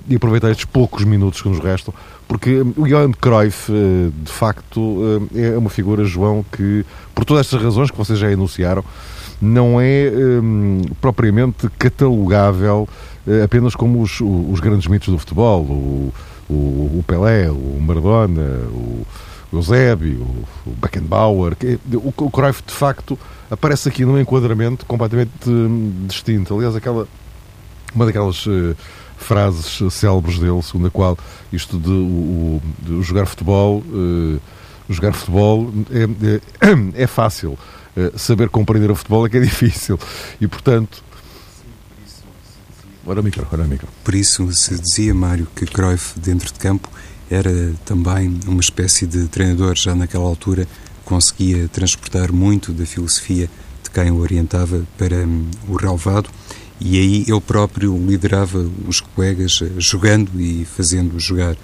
e 0.08 0.14
aproveitar 0.14 0.48
estes 0.48 0.64
poucos 0.64 1.02
minutos 1.02 1.42
que 1.42 1.48
nos 1.48 1.58
restam, 1.58 1.92
porque 2.28 2.60
o 2.76 2.86
Johan 2.86 3.10
Cruyff, 3.10 3.72
de 4.22 4.30
facto, 4.30 5.28
é 5.34 5.58
uma 5.58 5.68
figura, 5.68 6.04
João, 6.04 6.44
que, 6.52 6.86
por 7.12 7.24
todas 7.24 7.44
estas 7.44 7.60
razões 7.60 7.90
que 7.90 7.98
vocês 7.98 8.16
já 8.16 8.30
enunciaram, 8.30 8.84
não 9.40 9.80
é 9.80 10.10
um, 10.42 10.82
propriamente 11.00 11.68
catalogável 11.78 12.88
uh, 13.26 13.44
apenas 13.44 13.74
como 13.74 14.00
os, 14.00 14.20
os, 14.20 14.60
grandes 14.60 14.86
mitos 14.86 15.08
do 15.08 15.18
futebol, 15.18 15.62
o, 15.62 16.12
o, 16.48 16.52
o 16.98 17.04
Pelé, 17.06 17.50
o 17.50 17.78
Maradona, 17.80 18.42
o, 18.70 19.06
Eusébio, 19.52 20.26
o, 20.66 20.70
Beckenbauer. 20.70 21.54
Que, 21.56 21.78
o, 21.92 22.12
o 22.16 22.30
Cruyff, 22.30 22.62
de 22.66 22.72
facto, 22.72 23.18
aparece 23.50 23.88
aqui 23.88 24.04
num 24.04 24.18
enquadramento 24.18 24.84
completamente 24.86 25.48
hum, 25.48 26.06
distinto. 26.06 26.54
Aliás, 26.54 26.74
aquela, 26.74 27.06
uma 27.94 28.06
daquelas 28.06 28.44
uh, 28.46 28.76
frases 29.16 29.92
célebres 29.92 30.38
dele, 30.38 30.62
segundo 30.62 30.88
a 30.88 30.90
qual 30.90 31.18
isto 31.52 31.78
de, 31.78 31.90
o, 31.90 32.60
de 32.80 33.02
jogar 33.02 33.26
futebol, 33.26 33.78
uh, 33.78 34.40
jogar 34.88 35.12
futebol 35.12 35.70
é, 35.90 36.04
é, 36.64 37.02
é 37.02 37.06
fácil 37.06 37.52
eh, 37.52 37.75
saber 38.16 38.48
compreender 38.48 38.90
o 38.90 38.94
futebol 38.94 39.26
é 39.26 39.28
que 39.28 39.36
é 39.36 39.40
difícil. 39.40 39.98
E, 40.40 40.46
portanto, 40.46 41.04
Ora 43.08 43.22
micro, 43.22 43.46
ora 43.52 43.62
micro. 43.62 43.86
Por 44.02 44.16
isso 44.16 44.52
se 44.52 44.76
dizia, 44.80 45.14
Mário, 45.14 45.46
que 45.54 45.64
Cruyff, 45.64 46.18
dentro 46.18 46.52
de 46.52 46.58
campo, 46.58 46.90
era 47.30 47.72
também 47.84 48.40
uma 48.48 48.60
espécie 48.60 49.06
de 49.06 49.28
treinador, 49.28 49.76
já 49.76 49.94
naquela 49.94 50.24
altura 50.24 50.66
conseguia 51.04 51.68
transportar 51.68 52.32
muito 52.32 52.72
da 52.72 52.84
filosofia 52.84 53.48
de 53.84 53.90
quem 53.90 54.10
o 54.10 54.18
orientava 54.18 54.82
para 54.98 55.18
um, 55.18 55.48
o 55.68 55.76
relevado 55.76 56.28
e 56.80 56.98
aí 56.98 57.24
ele 57.28 57.40
próprio 57.40 57.96
liderava 57.96 58.68
os 58.86 59.00
colegas 59.00 59.60
eh, 59.62 59.70
jogando 59.78 60.38
e 60.40 60.64
fazendo 60.64 61.18
jogar. 61.18 61.56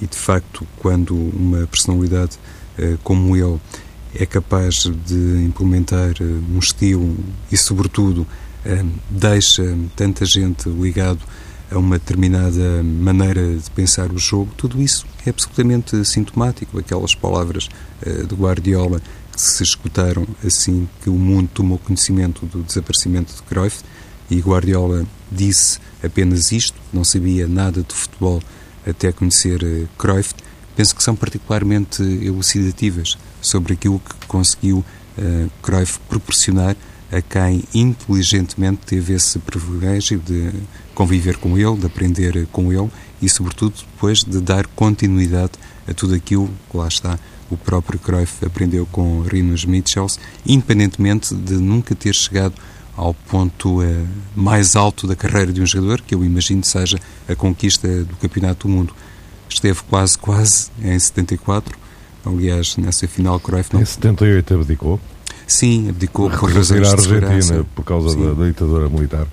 E 0.00 0.06
de 0.06 0.16
facto, 0.16 0.66
quando 0.76 1.14
uma 1.14 1.66
personalidade 1.66 2.38
uh, 2.78 2.98
como 3.02 3.36
ele 3.36 3.58
é 4.14 4.26
capaz 4.26 4.90
de 5.06 5.44
implementar 5.44 6.14
eh, 6.20 6.24
um 6.24 6.58
estilo 6.58 7.16
e, 7.50 7.56
sobretudo, 7.56 8.26
eh, 8.64 8.84
deixa 9.08 9.76
tanta 9.96 10.24
gente 10.24 10.68
ligado 10.68 11.20
a 11.70 11.78
uma 11.78 11.98
determinada 11.98 12.82
maneira 12.82 13.56
de 13.56 13.70
pensar 13.70 14.12
o 14.12 14.18
jogo, 14.18 14.52
tudo 14.56 14.82
isso 14.82 15.06
é 15.24 15.30
absolutamente 15.30 16.04
sintomático. 16.04 16.78
Aquelas 16.78 17.14
palavras 17.14 17.68
eh, 18.04 18.24
de 18.24 18.34
Guardiola 18.34 19.00
que 19.32 19.40
se 19.40 19.62
escutaram 19.62 20.26
assim 20.44 20.86
que 21.02 21.08
o 21.08 21.14
mundo 21.14 21.48
tomou 21.54 21.78
conhecimento 21.78 22.44
do 22.44 22.62
desaparecimento 22.62 23.34
de 23.34 23.42
Cruyff. 23.42 23.82
E 24.30 24.38
Guardiola 24.40 25.06
disse 25.30 25.78
apenas 26.02 26.52
isto, 26.52 26.78
não 26.92 27.04
sabia 27.04 27.48
nada 27.48 27.82
de 27.82 27.94
futebol 27.94 28.42
até 28.86 29.12
conhecer 29.12 29.88
Cruyff, 29.98 30.34
penso 30.74 30.94
que 30.94 31.02
são 31.02 31.14
particularmente 31.14 32.02
elucidativas 32.02 33.16
sobre 33.42 33.74
aquilo 33.74 33.98
que 33.98 34.26
conseguiu 34.26 34.78
uh, 35.18 35.50
Cruyff 35.60 35.98
proporcionar 36.08 36.74
a 37.10 37.20
quem 37.20 37.62
inteligentemente 37.74 38.86
teve 38.86 39.12
esse 39.12 39.38
privilégio 39.38 40.18
de 40.18 40.50
conviver 40.94 41.36
com 41.36 41.58
ele, 41.58 41.76
de 41.76 41.84
aprender 41.84 42.46
com 42.50 42.72
ele 42.72 42.90
e, 43.20 43.28
sobretudo, 43.28 43.74
depois 43.92 44.24
de 44.24 44.40
dar 44.40 44.66
continuidade 44.68 45.52
a 45.86 45.92
tudo 45.92 46.14
aquilo 46.14 46.48
que 46.70 46.76
lá 46.76 46.88
está 46.88 47.18
o 47.52 47.56
próprio 47.56 47.98
Cruyff 47.98 48.44
aprendeu 48.46 48.86
com 48.86 49.20
Rinus 49.20 49.66
Michels, 49.66 50.18
independentemente 50.46 51.34
de 51.34 51.54
nunca 51.54 51.94
ter 51.94 52.14
chegado 52.14 52.54
ao 52.96 53.12
ponto 53.12 53.82
uh, 53.82 54.08
mais 54.34 54.74
alto 54.74 55.06
da 55.06 55.14
carreira 55.14 55.52
de 55.52 55.60
um 55.60 55.66
jogador, 55.66 56.00
que 56.00 56.14
eu 56.14 56.24
imagino 56.24 56.64
seja 56.64 56.98
a 57.28 57.34
conquista 57.34 58.04
do 58.04 58.16
Campeonato 58.16 58.66
do 58.66 58.72
Mundo. 58.72 58.94
Esteve 59.48 59.82
quase, 59.82 60.16
quase 60.16 60.70
em 60.82 60.98
74, 60.98 61.78
Aliás, 62.24 62.76
nessa 62.76 63.06
final, 63.08 63.38
Cruyff 63.40 63.72
não... 63.72 63.80
Em 63.80 63.84
78 63.84 64.54
abdicou? 64.54 65.00
Sim, 65.46 65.88
abdicou 65.88 66.30
por 66.30 66.50
razões 66.50 66.88
de 66.88 66.94
Argentina, 66.94 67.66
por 67.74 67.84
causa 67.84 68.16
da, 68.16 68.32
da, 68.32 68.46
ditadura 68.46 68.88
militar. 68.88 69.26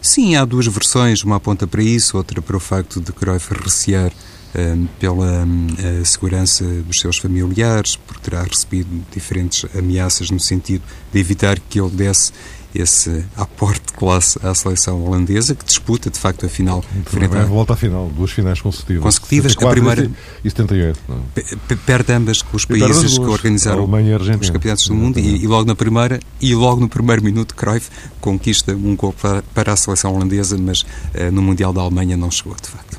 Sim, 0.00 0.36
há 0.36 0.44
duas 0.44 0.66
versões, 0.66 1.22
uma 1.22 1.36
aponta 1.36 1.66
para 1.66 1.82
isso, 1.82 2.16
outra 2.16 2.42
para 2.42 2.56
o 2.56 2.60
facto 2.60 3.00
de 3.00 3.12
Cruyff 3.12 3.54
recear 3.54 4.12
um, 4.54 4.86
pela 4.98 5.44
um, 5.44 5.68
segurança 6.04 6.64
dos 6.64 6.98
seus 7.00 7.18
familiares, 7.18 7.96
por 7.96 8.18
terá 8.18 8.42
recebido 8.42 8.88
diferentes 9.12 9.66
ameaças 9.76 10.30
no 10.30 10.40
sentido 10.40 10.82
de 11.12 11.18
evitar 11.18 11.58
que 11.58 11.80
ele 11.80 11.90
desse 11.90 12.32
esse 12.74 13.24
aporte 13.36 13.86
de 13.86 13.92
classe 13.92 14.38
à 14.42 14.54
seleção 14.54 15.04
holandesa, 15.04 15.54
que 15.54 15.64
disputa, 15.64 16.10
de 16.10 16.18
facto, 16.18 16.44
a 16.46 16.48
final. 16.48 16.82
Frente 17.06 17.36
à... 17.36 17.44
Volta 17.44 17.74
à 17.74 17.76
final, 17.76 18.10
duas 18.14 18.30
finais 18.30 18.60
consecutivas. 18.60 19.02
Consecutivas, 19.02 19.56
a 19.56 19.70
primeira... 19.70 20.10
E 20.44 20.50
78. 20.50 21.00
Perde 21.86 22.12
ambas 22.12 22.42
com 22.42 22.56
os 22.56 22.64
países 22.64 23.18
que 23.18 23.24
organizaram 23.24 23.88
os 24.40 24.50
campeonatos 24.50 24.88
do 24.88 24.94
mundo 24.94 25.18
e, 25.18 25.44
e, 25.44 25.46
logo 25.46 25.64
na 25.64 25.76
primeira, 25.76 26.18
e 26.40 26.54
logo 26.54 26.80
no 26.80 26.88
primeiro 26.88 27.22
minuto, 27.22 27.54
Cruyff 27.54 27.90
conquista 28.20 28.72
um 28.72 28.96
gol 28.96 29.12
para, 29.12 29.42
para 29.54 29.72
a 29.72 29.76
seleção 29.76 30.14
holandesa, 30.14 30.58
mas 30.58 30.82
uh, 30.82 31.30
no 31.32 31.42
Mundial 31.42 31.72
da 31.72 31.80
Alemanha 31.80 32.16
não 32.16 32.30
chegou, 32.30 32.56
de 32.60 32.68
facto. 32.68 32.98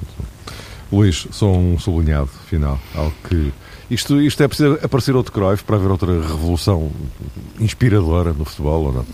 Luís, 0.91 1.27
só 1.31 1.51
um 1.51 1.77
sublinhado 1.77 2.29
final, 2.47 2.79
algo 2.93 3.13
que 3.27 3.51
isto, 3.89 4.19
isto 4.21 4.41
é 4.41 4.47
preciso 4.47 4.79
aparecer 4.81 5.15
outro 5.15 5.31
Cruyff 5.31 5.63
para 5.63 5.75
haver 5.75 5.91
outra 5.91 6.11
revolução 6.11 6.91
inspiradora 7.59 8.33
no 8.33 8.45
futebol 8.45 8.85
ou 8.85 8.93
não? 8.93 9.05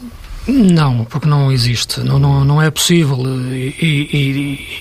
Não, 0.48 1.06
porque 1.06 1.28
não 1.28 1.52
existe, 1.52 2.00
não, 2.00 2.18
não, 2.18 2.44
não 2.44 2.62
é 2.62 2.72
possível. 2.72 3.20
E, 3.52 3.76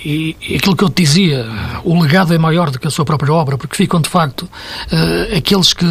e, 0.03 0.35
e, 0.49 0.55
aquilo 0.55 0.75
que 0.75 0.83
eu 0.83 0.89
te 0.89 1.03
dizia, 1.03 1.45
o 1.83 2.01
legado 2.01 2.33
é 2.33 2.37
maior 2.37 2.71
do 2.71 2.79
que 2.79 2.87
a 2.87 2.89
sua 2.89 3.05
própria 3.05 3.31
obra, 3.31 3.57
porque 3.57 3.75
ficam 3.75 4.01
de 4.01 4.09
facto 4.09 4.41
uh, 4.43 5.37
aqueles 5.37 5.71
que, 5.73 5.85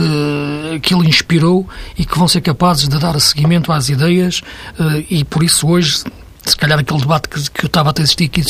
que 0.82 0.92
ele 0.92 1.08
inspirou 1.08 1.68
e 1.96 2.04
que 2.04 2.18
vão 2.18 2.26
ser 2.26 2.40
capazes 2.40 2.88
de 2.88 2.98
dar 2.98 3.18
seguimento 3.20 3.72
às 3.72 3.88
ideias, 3.88 4.40
uh, 4.78 5.04
e 5.08 5.24
por 5.24 5.44
isso 5.44 5.68
hoje, 5.68 6.02
se 6.44 6.56
calhar 6.56 6.78
aquele 6.78 7.00
debate 7.00 7.28
que, 7.28 7.50
que 7.50 7.64
eu 7.64 7.68
estava 7.68 7.90
a 7.90 7.94
que, 7.94 8.28
que 8.28 8.42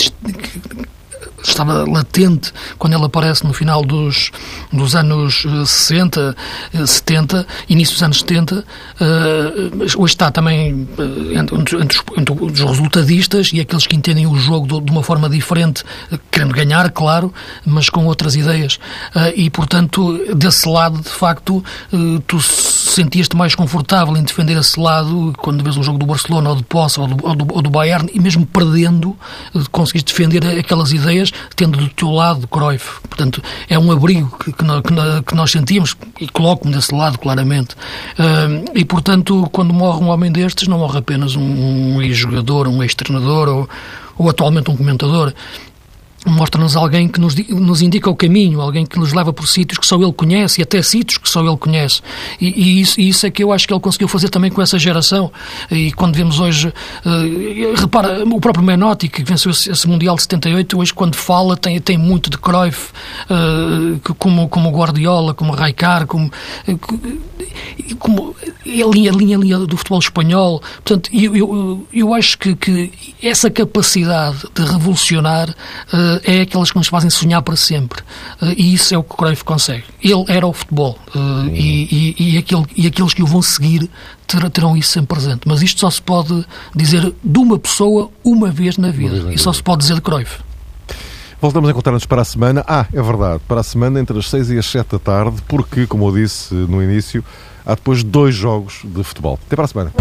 estava 1.43 1.89
latente 1.91 2.53
quando 2.79 2.95
ele 2.95 3.05
aparece 3.05 3.45
no 3.45 3.53
final 3.53 3.85
dos, 3.85 4.31
dos 4.73 4.95
anos 4.95 5.47
60, 5.67 6.37
eh, 6.75 6.87
70, 6.87 7.39
eh, 7.39 7.65
início 7.69 7.95
dos 7.95 8.03
anos 8.03 8.21
70. 8.21 8.65
Eh, 9.01 9.97
hoje 9.97 10.15
está 10.15 10.31
também 10.31 10.89
entre, 11.35 11.57
entre, 11.59 11.77
os, 11.77 11.85
entre, 12.17 12.33
os, 12.33 12.61
resultadistas 12.61 13.51
e 13.53 13.61
aqueles 13.61 13.87
que 13.87 13.97
entendem 13.97 14.27
o 14.27 14.37
jogo 14.37 14.81
de, 14.81 14.91
uma 14.91 15.03
forma 15.03 15.29
diferente, 15.29 15.85
querendo 16.31 16.53
ganhar, 16.53 16.91
claro, 16.91 17.33
mas 17.65 17.89
com 17.89 18.07
outras 18.07 18.35
ideias. 18.35 18.79
e, 19.37 19.49
portanto, 19.51 20.35
desse 20.35 20.69
lado, 20.69 21.01
de 21.01 21.09
facto, 21.09 21.65
tu 22.27 22.41
sentias-te 22.41 23.37
mais 23.37 23.55
confortável 23.55 24.17
em 24.17 24.23
defender 24.23 24.57
esse 24.57 24.79
lado 24.79 25.33
quando 25.39 25.63
vês 25.63 25.77
um 25.77 25.83
jogo 25.83 25.99
do 25.99 26.07
Barcelona 26.07 26.51
ou 26.51 26.57
do 26.57 26.65
Poça 26.65 27.01
ou 27.01 27.09
do, 27.09 27.27
ou 27.27 27.35
do, 27.35 27.55
ou 27.55 27.63
do 27.63 27.71
Bayern 27.71 28.11
e 28.13 28.21
mesmo 28.21 28.45
perdendo, 28.47 29.17
conseguiste 29.71 30.13
defender 30.13 30.45
aquelas 30.59 30.93
ideias 30.93 31.30
tendo 31.57 31.79
do 31.79 31.89
teu 31.89 32.11
lado 32.11 32.47
Cruyff. 32.49 33.01
Portanto, 33.09 33.43
é 33.69 33.79
um 33.79 33.91
abrigo 33.91 34.37
que, 34.39 34.53
que, 34.53 34.65
nós, 34.65 34.83
que 35.27 35.35
nós 35.35 35.51
sentíamos 35.51 35.97
e 36.21 36.29
coloco-me 36.29 36.75
desse 36.75 36.95
lado, 36.95 37.19
claramente. 37.19 37.75
Uh, 38.19 38.71
e, 38.75 38.85
portanto, 38.85 39.49
quando 39.53 39.73
morre 39.73 40.03
um 40.05 40.09
homem 40.09 40.31
destes, 40.31 40.69
não 40.69 40.79
morre 40.79 40.99
apenas 40.99 41.37
um, 41.37 41.43
um 41.97 42.03
ex-jogador, 42.03 42.69
um 42.69 42.83
ex-treinador 42.83 43.49
ou, 43.49 43.69
ou 44.19 44.31
atualmente 44.31 44.71
um 44.71 44.77
comentador 44.77 45.33
mostra-nos 46.27 46.77
alguém 46.77 47.09
que 47.09 47.21
nos, 47.21 47.35
nos, 47.49 47.81
indica 47.83 48.11
o 48.11 48.15
caminho, 48.15 48.61
alguém 48.61 48.85
que 48.85 48.99
nos 48.99 49.13
leva 49.13 49.33
por 49.33 49.47
sítios 49.47 49.79
que 49.79 49.87
só 49.87 49.97
ele 49.97 50.13
conhece 50.13 50.61
e 50.61 50.63
até 50.63 50.83
sítios 50.83 51.19
que 51.19 51.29
só 51.29 51.41
ele 51.43 51.57
conhece. 51.57 52.03
E, 52.41 52.49
e, 52.49 52.81
isso, 52.81 53.01
isso, 53.01 53.27
é 53.27 53.31
que 53.31 53.43
eu 53.43 53.53
acho 53.53 53.67
que 53.67 53.73
ele 53.73 53.81
conseguiu 53.81 54.09
fazer 54.09 54.29
também 54.29 54.51
com 54.51 54.61
essa 54.61 54.79
geração. 54.79 55.33
E 55.71 55.93
quando 55.93 56.15
vemos 56.15 56.39
hoje, 56.39 56.69
uh, 56.69 57.81
repara, 57.81 58.23
o 58.25 58.41
próprio 58.41 58.65
Menotti, 58.65 59.09
que 59.09 59.23
venceu 59.23 59.51
esse 59.51 59.89
Mundial 59.89 60.15
de 60.17 60.23
78, 60.23 60.79
hoje 60.79 60.93
quando 60.93 61.17
fala 61.17 61.57
tem, 61.57 61.81
tem 61.81 61.97
muito 61.97 62.29
de 62.29 62.39
Cruyff, 62.39 62.91
uh, 63.31 64.15
como, 64.15 64.49
como 64.49 64.71
Guardiola, 64.71 65.33
como 65.33 65.53
Raikar, 65.53 66.07
como, 66.07 66.27
uh, 66.27 66.79
como 67.99 68.37
a 68.67 68.95
linha, 68.95 69.11
a 69.11 69.15
linha, 69.15 69.37
a 69.37 69.41
linha 69.41 69.59
do 69.59 69.77
futebol 69.77 69.99
espanhol. 69.99 70.63
Portanto, 70.85 71.11
eu, 71.13 71.35
eu, 71.35 71.87
eu 71.93 72.15
acho 72.15 72.37
que, 72.39 72.55
que 72.55 72.93
essa 73.23 73.51
capacidade 73.51 74.45
de 74.55 74.63
revolucionar 74.63 75.55
é 76.25 76.41
aquelas 76.43 76.71
que 76.71 76.79
nos 76.79 76.89
fazem 76.89 77.11
sonhar 77.11 77.43
para 77.43 77.57
sempre. 77.57 78.01
Uh, 78.41 78.55
e 78.57 78.75
isso 78.75 78.95
é 78.95 78.99
o 78.99 79.03
que 79.03 79.15
o 79.15 79.17
Cruyff 79.17 79.45
consegue. 79.45 79.85
Ele 80.03 80.25
era 80.29 80.47
o 80.47 80.53
futebol. 80.53 80.99
Uh, 81.15 81.49
e, 81.49 82.15
e, 82.19 82.35
e, 82.35 82.39
aquele, 82.39 82.65
e 82.77 82.87
aqueles 82.87 83.15
que 83.15 83.23
o 83.23 83.27
vão 83.27 83.43
seguir 83.43 83.89
ter, 84.27 84.49
terão 84.51 84.77
isso 84.77 84.93
sempre 84.93 85.15
presente. 85.17 85.43
Mas 85.47 85.63
isto 85.63 85.81
só 85.81 85.91
se 85.91 86.01
pode 86.01 86.45
dizer 86.75 87.15
de 87.23 87.39
uma 87.39 87.59
pessoa 87.59 88.11
uma 88.25 88.51
vez 88.51 88.77
na 88.77 88.91
vida. 88.91 89.15
Vez 89.15 89.25
na 89.25 89.33
e 89.33 89.39
só 89.39 89.53
se 89.53 89.63
pode 89.63 89.83
dizer 89.83 89.95
de 89.95 90.01
Cruyff. 90.01 90.41
Voltamos 91.41 91.69
a 91.69 91.73
encontrar-nos 91.73 92.05
para 92.05 92.21
a 92.21 92.25
semana. 92.25 92.65
Ah, 92.69 92.87
é 92.93 93.01
verdade, 93.01 93.41
para 93.49 93.61
a 93.61 93.65
semana 93.65 93.99
entre 93.99 94.19
as 94.19 94.29
6 94.29 94.51
e 94.51 94.59
as 94.59 94.67
7 94.67 94.93
da 94.93 94.99
tarde, 94.99 95.37
porque, 95.49 95.87
como 95.87 96.07
eu 96.07 96.15
disse 96.15 96.53
no 96.53 96.83
início, 96.83 97.25
há 97.65 97.75
depois 97.75 98.03
dois 98.03 98.35
jogos 98.35 98.83
de 98.85 99.03
futebol. 99.03 99.39
Até 99.47 99.57
para 99.57 99.65
a 99.65 99.69
semana. 99.69 99.93